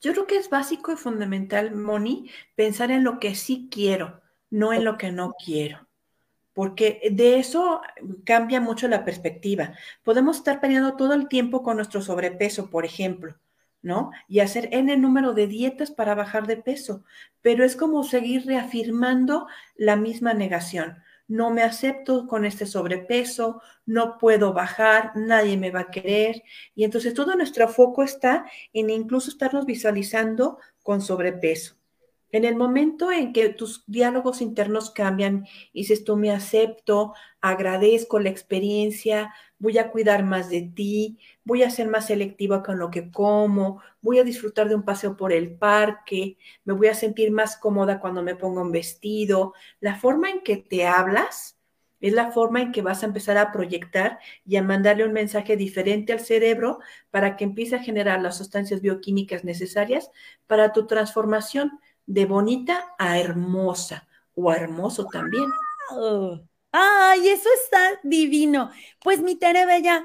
Yo 0.00 0.12
creo 0.12 0.26
que 0.26 0.36
es 0.36 0.48
básico 0.48 0.92
y 0.92 0.96
fundamental, 0.96 1.74
Moni, 1.74 2.30
pensar 2.54 2.92
en 2.92 3.02
lo 3.02 3.18
que 3.18 3.34
sí 3.34 3.68
quiero, 3.70 4.20
no 4.48 4.72
en 4.72 4.84
lo 4.84 4.96
que 4.96 5.10
no 5.10 5.34
quiero 5.44 5.87
porque 6.58 7.00
de 7.12 7.38
eso 7.38 7.82
cambia 8.24 8.60
mucho 8.60 8.88
la 8.88 9.04
perspectiva. 9.04 9.74
Podemos 10.02 10.38
estar 10.38 10.60
peleando 10.60 10.96
todo 10.96 11.14
el 11.14 11.28
tiempo 11.28 11.62
con 11.62 11.76
nuestro 11.76 12.02
sobrepeso, 12.02 12.68
por 12.68 12.84
ejemplo, 12.84 13.36
¿no? 13.80 14.10
Y 14.26 14.40
hacer 14.40 14.68
N 14.72 14.96
número 14.96 15.34
de 15.34 15.46
dietas 15.46 15.92
para 15.92 16.16
bajar 16.16 16.48
de 16.48 16.56
peso, 16.56 17.04
pero 17.42 17.64
es 17.64 17.76
como 17.76 18.02
seguir 18.02 18.44
reafirmando 18.44 19.46
la 19.76 19.94
misma 19.94 20.34
negación. 20.34 20.98
No 21.28 21.50
me 21.50 21.62
acepto 21.62 22.26
con 22.26 22.44
este 22.44 22.66
sobrepeso, 22.66 23.62
no 23.86 24.18
puedo 24.18 24.52
bajar, 24.52 25.12
nadie 25.14 25.56
me 25.56 25.70
va 25.70 25.82
a 25.82 25.90
querer. 25.92 26.42
Y 26.74 26.82
entonces 26.82 27.14
todo 27.14 27.36
nuestro 27.36 27.68
foco 27.68 28.02
está 28.02 28.46
en 28.72 28.90
incluso 28.90 29.30
estarnos 29.30 29.64
visualizando 29.64 30.58
con 30.82 31.02
sobrepeso. 31.02 31.77
En 32.30 32.44
el 32.44 32.56
momento 32.56 33.10
en 33.10 33.32
que 33.32 33.48
tus 33.48 33.84
diálogos 33.86 34.42
internos 34.42 34.90
cambian 34.90 35.46
y 35.72 35.80
dices, 35.80 36.04
tú 36.04 36.16
me 36.16 36.30
acepto, 36.30 37.14
agradezco 37.40 38.18
la 38.18 38.28
experiencia, 38.28 39.34
voy 39.58 39.78
a 39.78 39.90
cuidar 39.90 40.24
más 40.24 40.50
de 40.50 40.62
ti, 40.62 41.18
voy 41.44 41.62
a 41.62 41.70
ser 41.70 41.88
más 41.88 42.06
selectiva 42.06 42.62
con 42.62 42.78
lo 42.78 42.90
que 42.90 43.10
como, 43.10 43.80
voy 44.02 44.18
a 44.18 44.24
disfrutar 44.24 44.68
de 44.68 44.74
un 44.74 44.84
paseo 44.84 45.16
por 45.16 45.32
el 45.32 45.56
parque, 45.56 46.36
me 46.64 46.74
voy 46.74 46.88
a 46.88 46.94
sentir 46.94 47.30
más 47.30 47.56
cómoda 47.56 47.98
cuando 47.98 48.22
me 48.22 48.36
ponga 48.36 48.60
un 48.60 48.72
vestido. 48.72 49.54
La 49.80 49.96
forma 49.96 50.28
en 50.28 50.40
que 50.42 50.58
te 50.58 50.86
hablas 50.86 51.58
es 52.00 52.12
la 52.12 52.30
forma 52.30 52.60
en 52.60 52.72
que 52.72 52.82
vas 52.82 53.02
a 53.02 53.06
empezar 53.06 53.38
a 53.38 53.50
proyectar 53.52 54.18
y 54.44 54.56
a 54.56 54.62
mandarle 54.62 55.04
un 55.04 55.12
mensaje 55.12 55.56
diferente 55.56 56.12
al 56.12 56.20
cerebro 56.20 56.78
para 57.10 57.36
que 57.36 57.44
empiece 57.44 57.76
a 57.76 57.82
generar 57.82 58.20
las 58.20 58.36
sustancias 58.36 58.80
bioquímicas 58.82 59.44
necesarias 59.44 60.10
para 60.46 60.72
tu 60.72 60.86
transformación 60.86 61.80
de 62.08 62.24
bonita 62.24 62.94
a 62.98 63.18
hermosa 63.18 64.08
o 64.34 64.50
hermoso 64.52 65.04
también. 65.06 65.44
Ay, 66.72 67.28
eso 67.28 67.48
está 67.62 68.00
divino. 68.02 68.70
Pues 69.04 69.22
mi 69.22 69.36
Tere 69.36 69.66
Bella, 69.66 70.04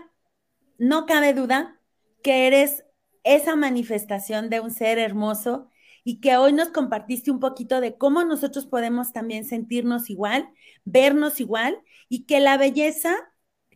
no 0.77 1.05
cabe 1.05 1.33
duda 1.33 1.79
que 2.21 2.45
eres 2.47 2.83
esa 3.23 3.55
manifestación 3.55 4.49
de 4.49 4.59
un 4.59 4.69
ser 4.71 4.99
hermoso 4.99 5.69
y 6.03 6.19
que 6.19 6.35
hoy 6.35 6.51
nos 6.51 6.69
compartiste 6.69 7.31
un 7.31 7.39
poquito 7.39 7.79
de 7.79 7.97
cómo 7.97 8.25
nosotros 8.25 8.65
podemos 8.65 9.13
también 9.13 9.45
sentirnos 9.45 10.09
igual, 10.09 10.49
vernos 10.83 11.39
igual 11.39 11.81
y 12.09 12.25
que 12.25 12.41
la 12.41 12.57
belleza 12.57 13.15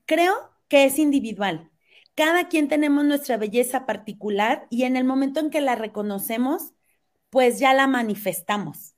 creo 0.06 0.34
que 0.68 0.84
es 0.84 1.00
individual. 1.00 1.72
Cada 2.14 2.50
quien 2.50 2.68
tenemos 2.68 3.06
nuestra 3.06 3.38
belleza 3.38 3.86
particular 3.86 4.68
y 4.70 4.84
en 4.84 4.98
el 4.98 5.06
momento 5.06 5.40
en 5.40 5.50
que 5.50 5.62
la 5.62 5.76
reconocemos, 5.76 6.74
pues 7.38 7.60
ya 7.60 7.72
la 7.76 7.86
manifestamos, 7.86 8.96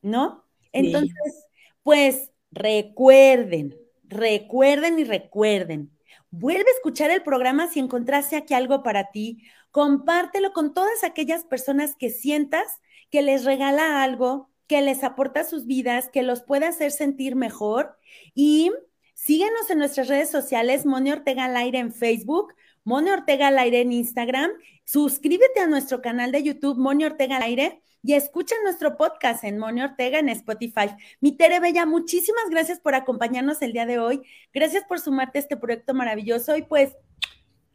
¿no? 0.00 0.42
Entonces, 0.72 1.44
pues 1.82 2.30
recuerden, 2.50 3.76
recuerden 4.04 4.98
y 4.98 5.04
recuerden. 5.04 5.90
Vuelve 6.30 6.64
a 6.66 6.74
escuchar 6.74 7.10
el 7.10 7.22
programa 7.22 7.66
si 7.66 7.78
encontraste 7.78 8.36
aquí 8.36 8.54
algo 8.54 8.82
para 8.82 9.10
ti. 9.10 9.42
Compártelo 9.70 10.54
con 10.54 10.72
todas 10.72 11.04
aquellas 11.04 11.44
personas 11.44 11.94
que 11.94 12.08
sientas 12.08 12.80
que 13.10 13.20
les 13.20 13.44
regala 13.44 14.02
algo, 14.02 14.48
que 14.66 14.80
les 14.80 15.04
aporta 15.04 15.44
sus 15.44 15.66
vidas, 15.66 16.08
que 16.08 16.22
los 16.22 16.42
puede 16.42 16.64
hacer 16.64 16.90
sentir 16.90 17.36
mejor. 17.36 17.98
Y 18.34 18.72
síguenos 19.12 19.68
en 19.68 19.76
nuestras 19.76 20.08
redes 20.08 20.30
sociales, 20.30 20.86
Moni 20.86 21.12
Ortega 21.12 21.44
al 21.44 21.56
aire 21.58 21.80
en 21.80 21.92
Facebook, 21.92 22.54
Moni 22.82 23.10
Ortega 23.10 23.48
al 23.48 23.58
aire 23.58 23.82
en 23.82 23.92
Instagram. 23.92 24.52
Suscríbete 24.88 25.60
a 25.60 25.66
nuestro 25.66 26.00
canal 26.00 26.32
de 26.32 26.42
YouTube, 26.42 26.78
Moni 26.78 27.04
Ortega 27.04 27.36
al 27.36 27.42
aire 27.42 27.82
y 28.02 28.14
escucha 28.14 28.54
nuestro 28.62 28.96
podcast 28.96 29.44
en 29.44 29.58
Moni 29.58 29.82
Ortega 29.82 30.18
en 30.18 30.30
Spotify. 30.30 30.96
Mi 31.20 31.32
Tere 31.32 31.60
Bella, 31.60 31.84
muchísimas 31.84 32.48
gracias 32.48 32.80
por 32.80 32.94
acompañarnos 32.94 33.60
el 33.60 33.74
día 33.74 33.84
de 33.84 33.98
hoy. 33.98 34.22
Gracias 34.50 34.84
por 34.84 34.98
sumarte 34.98 35.36
a 35.36 35.42
este 35.42 35.58
proyecto 35.58 35.92
maravilloso 35.92 36.56
y 36.56 36.62
pues 36.62 36.96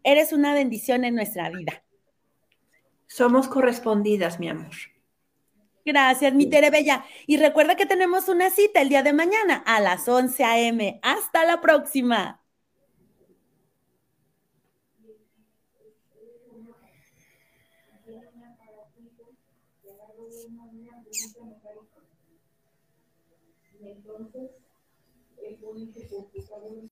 eres 0.01 0.33
una 0.33 0.55
bendición 0.55 1.05
en 1.05 1.13
nuestra 1.13 1.51
vida. 1.51 1.83
Somos 3.05 3.47
correspondidas, 3.47 4.39
mi 4.39 4.49
amor. 4.49 4.73
Gracias, 5.85 6.33
mi 6.33 6.47
Tere 6.49 6.71
Bella. 6.71 7.05
Y 7.27 7.37
recuerda 7.37 7.75
que 7.75 7.85
tenemos 7.85 8.27
una 8.27 8.49
cita 8.49 8.81
el 8.81 8.89
día 8.89 9.03
de 9.03 9.13
mañana 9.13 9.61
a 9.67 9.81
las 9.81 10.09
11 10.09 10.43
a.m. 10.45 10.99
Hasta 11.03 11.45
la 11.45 11.61
próxima. 11.61 12.42
Entonces 24.19 24.51
es 24.51 24.51
bonito 24.51 24.53
porque 24.53 24.62